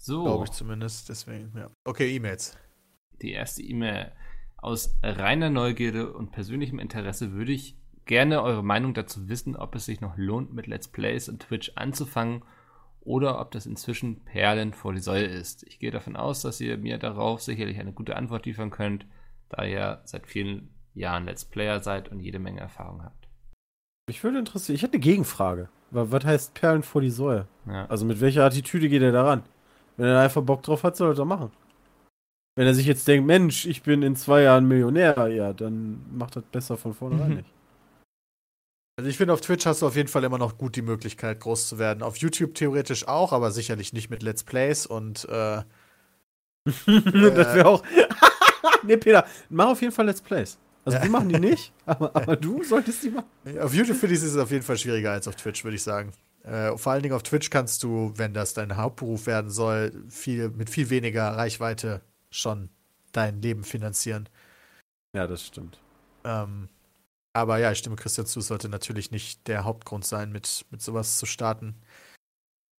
[0.00, 0.24] So.
[0.24, 1.08] Glaube ich zumindest.
[1.08, 1.68] Deswegen, ja.
[1.84, 2.56] Okay, E-Mails
[3.22, 4.12] die erste E-Mail.
[4.56, 9.84] Aus reiner Neugierde und persönlichem Interesse würde ich gerne eure Meinung dazu wissen, ob es
[9.84, 12.42] sich noch lohnt, mit Let's Plays und Twitch anzufangen
[13.00, 15.62] oder ob das inzwischen Perlen vor die Säule ist.
[15.68, 19.06] Ich gehe davon aus, dass ihr mir darauf sicherlich eine gute Antwort liefern könnt,
[19.48, 23.28] da ihr seit vielen Jahren Let's Player seid und jede Menge Erfahrung habt.
[24.08, 25.68] Ich würde interessieren, ich hätte eine Gegenfrage.
[25.90, 27.46] Was heißt Perlen vor die Säule?
[27.66, 27.86] Ja.
[27.86, 29.42] Also mit welcher Attitüde geht er daran?
[29.96, 31.50] Wenn er einfach Bock drauf hat, soll er das machen.
[32.58, 36.34] Wenn er sich jetzt denkt, Mensch, ich bin in zwei Jahren Millionär, ja, dann macht
[36.34, 37.36] das besser von vornherein mhm.
[37.36, 37.54] nicht.
[38.96, 41.38] Also ich finde, auf Twitch hast du auf jeden Fall immer noch gut die Möglichkeit,
[41.38, 42.02] groß zu werden.
[42.02, 45.62] Auf YouTube theoretisch auch, aber sicherlich nicht mit Let's Plays und äh,
[46.66, 46.84] das
[47.54, 47.84] wäre auch.
[48.82, 50.58] nee, Peter, mach auf jeden Fall Let's Plays.
[50.84, 53.28] Also wir machen die nicht, aber, aber du solltest die machen.
[53.60, 56.10] Auf YouTube finde ich es auf jeden Fall schwieriger als auf Twitch, würde ich sagen.
[56.42, 60.48] Äh, vor allen Dingen auf Twitch kannst du, wenn das dein Hauptberuf werden soll, viel,
[60.48, 62.00] mit viel weniger Reichweite
[62.30, 62.70] schon
[63.12, 64.28] dein Leben finanzieren.
[65.14, 65.80] Ja, das stimmt.
[66.24, 66.68] Ähm,
[67.32, 71.18] aber ja, ich stimme Christian zu, sollte natürlich nicht der Hauptgrund sein, mit, mit sowas
[71.18, 71.74] zu starten.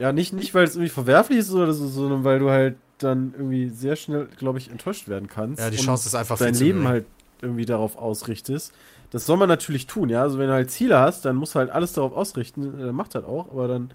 [0.02, 3.34] Ja, nicht, nicht weil es irgendwie verwerflich ist oder so, sondern weil du halt dann
[3.34, 5.62] irgendwie sehr schnell, glaube ich, enttäuscht werden kannst.
[5.62, 7.06] Ja, die Chance ist einfach dein Leben halt
[7.42, 8.74] irgendwie darauf ausrichtest.
[9.12, 10.22] Das soll man natürlich tun, ja.
[10.22, 12.80] Also wenn du halt Ziele hast, dann musst du halt alles darauf ausrichten.
[12.80, 13.94] Dann macht halt auch, aber dann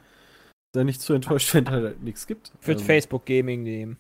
[0.75, 2.53] sei nicht zu enttäuscht, wenn halt, halt nichts gibt.
[2.61, 3.97] Ich würde ähm, Facebook Gaming nehmen.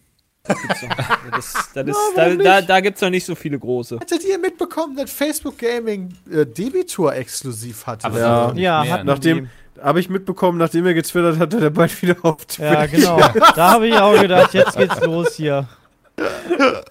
[0.46, 0.58] Das,
[1.74, 3.98] das ist, da, da, da gibt es noch nicht so viele große.
[3.98, 8.06] Hattet ihr mitbekommen, dass Facebook Gaming äh, Debitor exklusiv hatte?
[8.06, 9.48] Aber ja, ja hat nachdem
[9.80, 12.58] habe ich mitbekommen, nachdem er getwittert hat, hat er bald wieder auf Twitch.
[12.58, 13.18] Ja, genau.
[13.56, 15.68] da habe ich auch gedacht, jetzt geht's los hier.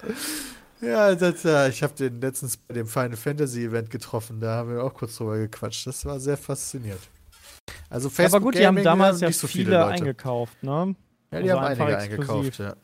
[0.80, 4.74] Ja, das, ja ich habe den letztens bei dem Final Fantasy Event getroffen, da haben
[4.74, 5.86] wir auch kurz drüber gequatscht.
[5.86, 7.00] Das war sehr faszinierend.
[7.88, 10.94] Also Facebook ja, aber gut, Gaming die haben damals ja so viele, viele eingekauft, ne?
[11.30, 12.74] Ja, die also haben einige eingekauft, ja.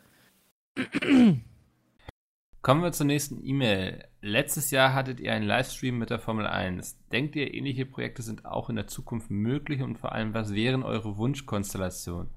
[2.62, 4.04] Kommen wir zur nächsten E-Mail.
[4.20, 6.98] Letztes Jahr hattet ihr einen Livestream mit der Formel 1.
[7.10, 10.82] Denkt ihr, ähnliche Projekte sind auch in der Zukunft möglich und vor allem, was wären
[10.82, 12.28] eure Wunschkonstellationen?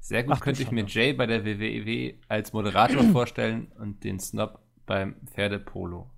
[0.00, 4.18] Sehr gut Ach, könnte ich mir Jay bei der WWE als Moderator vorstellen und den
[4.18, 6.10] Snob beim Pferdepolo.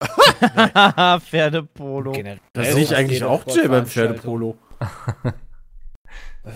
[1.20, 2.12] Pferdepolo.
[2.52, 4.58] Das sehe ich eigentlich auch Jay beim Pferdepolo.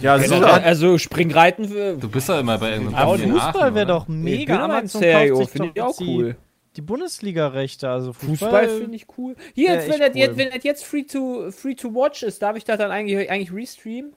[0.00, 1.98] Ja, so also Springreiten.
[1.98, 4.64] Du bist ja immer bei irgendeinem Aber Fußball wäre doch mega.
[4.64, 6.36] Amazon Serio, finde ich auch cool.
[6.76, 9.34] Die Bundesliga-Rechte, also Fußball, Fußball finde ich cool.
[9.54, 10.16] Hier, jetzt, wenn, das, cool.
[10.16, 13.28] jetzt, wenn das jetzt free to, free to watch ist, darf ich das dann eigentlich,
[13.28, 14.12] eigentlich restreamen?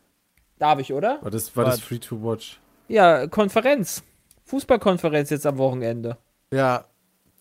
[0.60, 1.18] Darf ich, oder?
[1.22, 2.60] War das, war das free to watch?
[2.88, 4.04] Ja, Konferenz.
[4.46, 6.18] Fußballkonferenz jetzt am Wochenende.
[6.54, 6.86] Ja,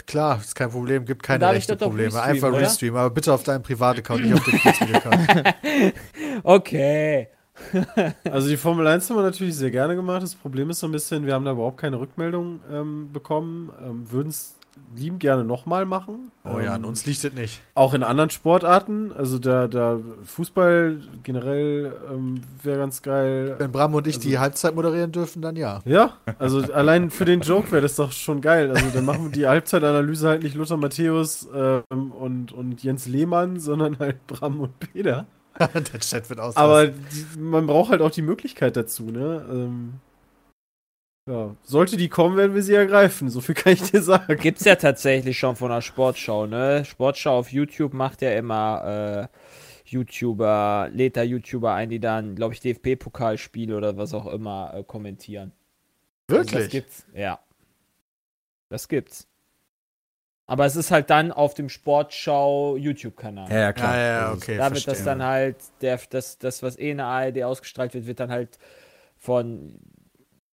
[0.07, 2.21] klar, ist kein Problem, gibt keine rechte Probleme.
[2.23, 5.55] Einfach restreamen, aber bitte auf deinem Privat-Account, nicht auf dem Kids-Account.
[6.43, 7.29] okay.
[8.31, 10.23] Also die Formel 1 haben wir natürlich sehr gerne gemacht.
[10.23, 13.71] Das Problem ist so ein bisschen, wir haben da überhaupt keine Rückmeldung ähm, bekommen.
[13.85, 14.57] Ähm, Würden es
[14.95, 16.31] lieben gerne nochmal machen.
[16.45, 17.63] Oh ja, an ähm, uns liegt es nicht.
[17.75, 19.13] Auch in anderen Sportarten.
[19.13, 23.55] Also der, der Fußball generell ähm, wäre ganz geil.
[23.59, 25.81] Wenn Bram und ich also, die Halbzeit moderieren dürfen, dann ja.
[25.85, 28.71] Ja, also allein für den Joke wäre das doch schon geil.
[28.71, 33.61] Also dann machen wir die Halbzeitanalyse halt nicht Lothar Matthäus ähm, und, und Jens Lehmann,
[33.61, 35.27] sondern halt Bram und Peter.
[35.93, 36.57] Der Chat wird aus.
[36.57, 39.47] Aber die, man braucht halt auch die Möglichkeit dazu, ne?
[39.51, 39.95] Ähm,
[41.29, 43.31] ja, sollte die kommen, werden wir sie ergreifen.
[43.31, 44.37] So viel kann ich dir sagen.
[44.39, 46.85] Gibt's ja tatsächlich schon von der Sportschau, ne?
[46.85, 49.39] Sportschau auf YouTube macht ja immer äh,
[49.85, 54.83] YouTuber, lädt da YouTuber ein, die dann, glaube ich, DFB-Pokalspiele oder was auch immer äh,
[54.83, 55.53] kommentieren.
[56.29, 56.55] Wirklich?
[56.55, 57.39] Also das gibt's, ja.
[58.69, 59.29] Das gibt's.
[60.53, 63.51] Aber es ist halt dann auf dem Sportschau YouTube-Kanal.
[63.51, 63.97] Ja, ja, klar.
[63.97, 67.07] Ja, ja, okay, da wird das dann halt, der, das, das, was eh in der
[67.07, 68.59] ARD ausgestrahlt wird, wird dann halt
[69.17, 69.81] von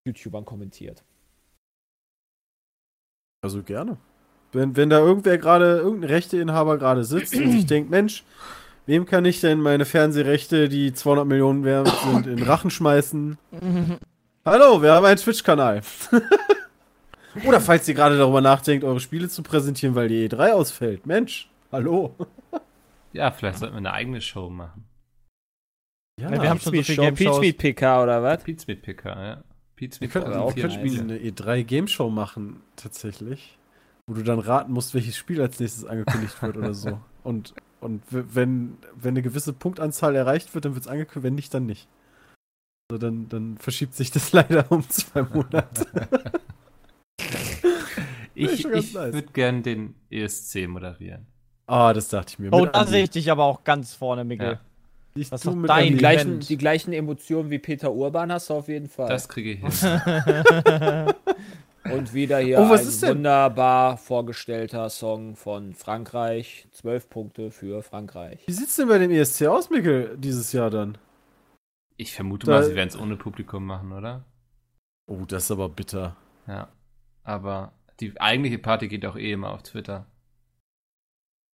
[0.06, 1.04] YouTubern kommentiert.
[3.42, 3.98] Also gerne.
[4.54, 8.24] Wenn, wenn da irgendwer gerade, irgendein Rechteinhaber gerade sitzt und sich denkt, Mensch,
[8.86, 13.38] wem kann ich denn meine Fernsehrechte, die 200 Millionen wert sind, in Rachen schmeißen?
[14.46, 15.82] Hallo, wir haben einen Twitch-Kanal.
[17.46, 21.06] Oder falls ihr gerade darüber nachdenkt, eure Spiele zu präsentieren, weil die E3 ausfällt.
[21.06, 22.16] Mensch, hallo.
[23.12, 24.86] Ja, vielleicht sollten wir eine eigene Show machen.
[26.20, 28.44] Ja, ja wir haben schon so viele Peach Meat PK oder was?
[28.44, 29.44] Peach Meat PK, ja.
[29.76, 31.02] Peach wir könnten auch Spiele.
[31.02, 33.58] eine E3 Game Show machen, tatsächlich.
[34.06, 37.00] Wo du dann raten musst, welches Spiel als nächstes angekündigt wird oder so.
[37.24, 41.54] Und, und wenn, wenn eine gewisse Punktanzahl erreicht wird, dann wird es angekündigt, wenn nicht,
[41.54, 41.88] dann nicht.
[42.90, 45.86] Also dann, dann verschiebt sich das leider um zwei Monate.
[48.40, 49.14] Ich ich nice.
[49.14, 51.28] würde gern den ESC moderieren.
[51.68, 52.52] Ah, oh, das dachte ich mir.
[52.52, 54.54] Oh, da sehe ich dich aber auch ganz vorne, Mikkel.
[54.54, 54.60] Ja.
[55.16, 58.68] Ich Was mit dein die, gleichen, die gleichen Emotionen wie Peter Urban hast du auf
[58.68, 59.10] jeden Fall.
[59.10, 59.70] Das kriege ich hin.
[61.92, 66.68] Und wieder hier oh, ein wunderbar vorgestellter Song von Frankreich.
[66.72, 68.40] Zwölf Punkte für Frankreich.
[68.46, 70.98] Wie sieht's denn bei dem ESC aus, Mikkel, dieses Jahr dann?
[71.98, 74.24] Ich vermute da, mal, sie werden es ohne Publikum machen, oder?
[75.08, 76.16] Oh, das ist aber bitter.
[76.48, 76.70] Ja.
[77.24, 80.06] Aber die eigentliche Party geht auch eh immer auf Twitter.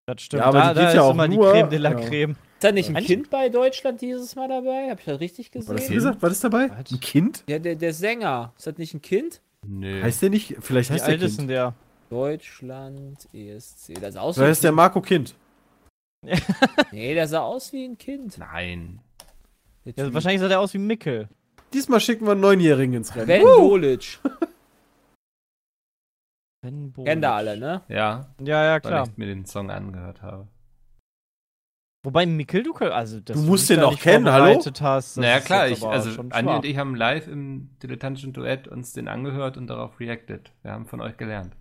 [0.07, 0.41] Das stimmt.
[0.41, 2.31] Ja, aber da, die geht da ja auch immer nur, die Creme de la Creme.
[2.33, 4.91] Ist da nicht ein Kind bei Deutschland dieses Mal dabei?
[4.91, 5.75] Hab ich das richtig gesehen?
[5.75, 6.23] Was gesagt?
[6.23, 6.71] War das dabei?
[6.71, 7.45] Ein Kind?
[7.49, 8.53] Ja, der, der Sänger.
[8.57, 9.41] Ist das nicht ein Kind?
[9.67, 10.03] Nee.
[10.03, 10.57] Heißt der nicht?
[10.61, 11.31] Vielleicht heißt Wie der alt Kind.
[11.31, 11.75] ist denn der?
[12.11, 13.95] Deutschland, ESC.
[14.01, 15.35] Das aus Vielleicht ist der Marco Kind.
[16.93, 18.39] nee, der sah aus wie ein Kind.
[18.39, 19.01] Nein.
[19.85, 21.29] Ja, wahrscheinlich sah der aus wie Mickel.
[21.73, 23.27] Diesmal schicken wir einen Neunjährigen ins Rennen.
[23.27, 24.19] Ben Dolic.
[26.63, 27.83] Ben Kennen da alle, ne?
[27.89, 28.33] Ja.
[28.41, 29.03] Ja, ja, klar.
[29.03, 30.47] Weil ich mir den Song angehört habe.
[32.05, 34.61] Wobei Mikkel, du, also du musst den auch kennen, hallo?
[34.81, 39.07] Hast, naja, klar, ich, also Andi und ich haben live im dilettantischen Duett uns den
[39.07, 40.53] angehört und darauf reacted.
[40.63, 41.55] Wir haben von euch gelernt.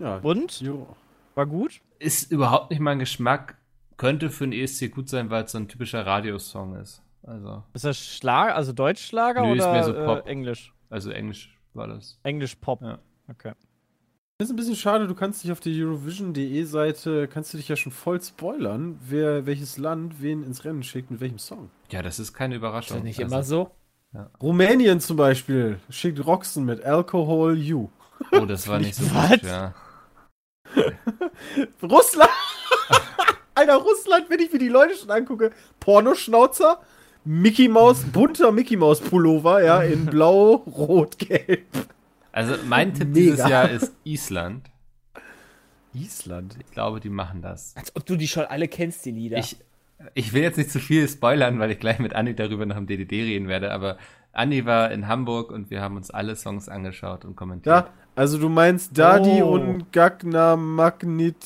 [0.00, 0.18] Ja.
[0.18, 0.60] Und?
[0.60, 0.88] Jo.
[1.36, 1.80] War gut?
[1.98, 3.56] Ist überhaupt nicht mein Geschmack.
[3.96, 7.02] Könnte für einen ESC gut sein, weil es so ein typischer Radiosong ist.
[7.22, 7.62] Also.
[7.72, 10.26] Ist das Schlager, also Deutschschlager Nö, oder ist mehr so Pop.
[10.26, 10.74] Äh, Englisch?
[10.90, 12.18] Also Englisch war das.
[12.24, 12.82] Englisch Pop.
[12.82, 12.98] Ja.
[13.28, 13.52] Okay.
[14.38, 17.68] Das ist ein bisschen schade, du kannst dich auf der Eurovision.de Seite, kannst du dich
[17.68, 21.70] ja schon voll spoilern, wer welches Land wen ins Rennen schickt mit welchem Song.
[21.90, 22.98] Ja, das ist keine Überraschung.
[22.98, 23.70] Ist das nicht also, immer so?
[24.12, 24.30] Ja.
[24.42, 27.88] Rumänien zum Beispiel schickt Roxen mit Alcohol You.
[28.32, 29.74] Oh, das war nicht so gut, ja.
[31.82, 32.30] Russland!
[33.54, 36.82] Alter, Russland, wenn ich mir die Leute schon angucke, Pornoschnauzer,
[37.24, 41.64] Mickey Maus, bunter Mickey Maus Pullover, ja, in blau, rot, gelb.
[42.36, 43.14] Also mein Tipp Mega.
[43.14, 44.68] dieses Jahr ist Island.
[45.94, 46.54] Island?
[46.60, 47.74] Ich glaube, die machen das.
[47.74, 49.38] Als ob du die schon alle kennst, die Lieder.
[49.38, 49.56] Ich,
[50.12, 52.86] ich will jetzt nicht zu viel spoilern, weil ich gleich mit Anni darüber nach dem
[52.86, 53.96] DDD reden werde, aber
[54.32, 57.86] Anni war in Hamburg und wir haben uns alle Songs angeschaut und kommentiert.
[57.86, 59.54] Ja, also du meinst Dadi oh.
[59.54, 61.36] und Gagna Magnit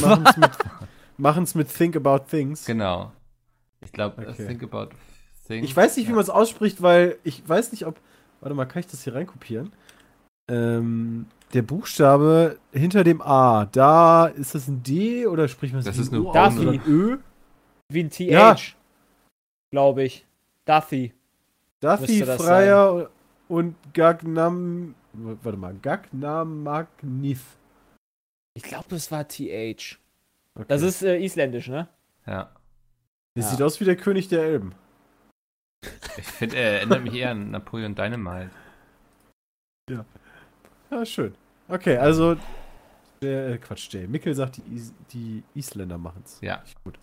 [0.00, 0.50] machen's mit,
[1.18, 2.64] machen's mit Think About Things.
[2.64, 3.12] Genau.
[3.82, 4.46] Ich glaube, okay.
[4.46, 4.94] Think About
[5.46, 5.68] Things.
[5.68, 8.00] Ich weiß nicht, wie man es ausspricht, weil ich weiß nicht, ob.
[8.40, 9.72] Warte mal, kann ich das hier reinkopieren?
[10.48, 15.96] Ähm, der Buchstabe hinter dem A, da ist das ein D oder spricht man das
[15.96, 16.80] Das ist eine Duffy.
[16.86, 17.18] Ö?
[17.90, 18.56] Wie ein TH, ja.
[19.70, 20.26] glaube ich.
[20.66, 21.14] Duffy.
[21.80, 23.06] Duffy, Freier sein.
[23.48, 24.94] und Gagnam.
[25.12, 27.40] Warte mal, Gagnam Magnith.
[28.54, 29.98] Ich glaube, das war TH.
[30.54, 30.64] Okay.
[30.68, 31.88] Das ist äh, isländisch, ne?
[32.26, 32.50] Ja.
[33.34, 33.50] Das ja.
[33.52, 34.74] sieht aus wie der König der Elben.
[36.16, 38.50] Ich finde, er erinnert mich eher an Napoleon Dynamite.
[39.88, 40.04] Ja.
[40.90, 41.34] Ja, schön.
[41.68, 42.36] Okay, also.
[43.20, 46.38] Der, äh, Quatsch, der Mikkel sagt, die, Is die Isländer machen es.
[46.40, 46.62] Ja.
[46.84, 46.98] Gut.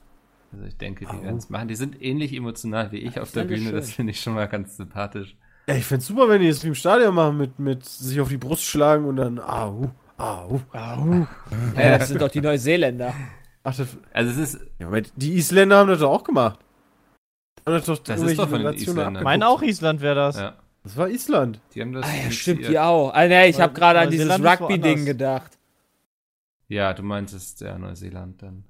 [0.53, 1.67] Also ich denke, die werden es machen.
[1.67, 3.71] Die sind ähnlich emotional wie ich auf der Bühne.
[3.71, 5.35] Das finde ich schon mal ganz sympathisch.
[5.67, 8.19] Ja, ich finde es super, wenn die das wie im Stadion machen, mit, mit sich
[8.21, 11.27] auf die Brust schlagen und dann au, au, au.
[11.75, 13.13] Ja, das sind doch die Neuseeländer.
[13.63, 14.65] Ach, das, also es ist.
[14.79, 16.59] Ja, die Isländer haben das doch auch gemacht.
[17.65, 19.23] Das, doch das ist doch von den Isländern.
[19.23, 20.37] Mein auch Island wäre das.
[20.37, 20.55] Ja.
[20.85, 21.59] Das war Island.
[21.73, 22.05] Die haben das.
[22.05, 23.11] Ah, ja, stimmt, die auch.
[23.11, 25.57] Ah, nee, ich habe gerade an dieses Rugby-Ding gedacht.
[26.67, 28.65] Ja, du meintest ja Neuseeland dann.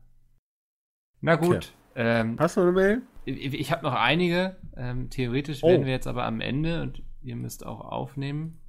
[1.19, 1.73] Na gut.
[1.91, 2.21] Okay.
[2.21, 3.01] Ähm, Hast du eine Mail?
[3.25, 4.55] Ich, ich habe noch einige.
[4.77, 5.67] Ähm, theoretisch oh.
[5.67, 8.61] werden wir jetzt aber am Ende und ihr müsst auch aufnehmen.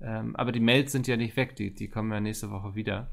[0.00, 3.08] Ähm, aber die Mails sind ja nicht weg, die, die kommen ja nächste Woche wieder.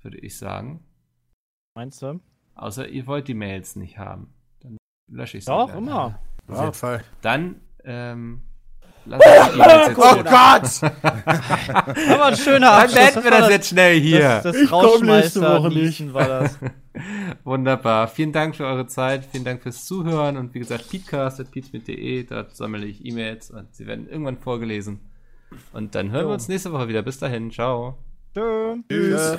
[0.00, 0.86] Würde ich sagen.
[1.76, 2.20] Meinst du?
[2.54, 4.32] Außer ihr wollt die Mails nicht haben.
[4.60, 4.78] Dann
[5.10, 5.50] lösche ich sie.
[5.50, 6.18] Doch, immer.
[6.46, 7.04] Auf jeden Fall.
[7.20, 8.42] Dann ähm,
[9.06, 10.92] Lass oh, oh Gott!
[11.02, 12.94] Aber ein schöner Abschluss.
[12.94, 14.40] Dann beenden wir das jetzt schnell hier.
[14.42, 16.14] Das, das Rauschmeister nicht.
[16.14, 16.58] war das.
[17.44, 18.08] Wunderbar.
[18.08, 19.26] Vielen Dank für eure Zeit.
[19.30, 20.38] Vielen Dank fürs Zuhören.
[20.38, 22.22] Und wie gesagt, peatcast.peats.de.
[22.24, 25.00] Dort sammle ich E-Mails und sie werden irgendwann vorgelesen.
[25.72, 26.28] Und dann hören jo.
[26.30, 27.02] wir uns nächste Woche wieder.
[27.02, 27.50] Bis dahin.
[27.50, 27.98] Ciao.
[28.34, 28.78] Tschüss.
[28.88, 29.38] Tschüss.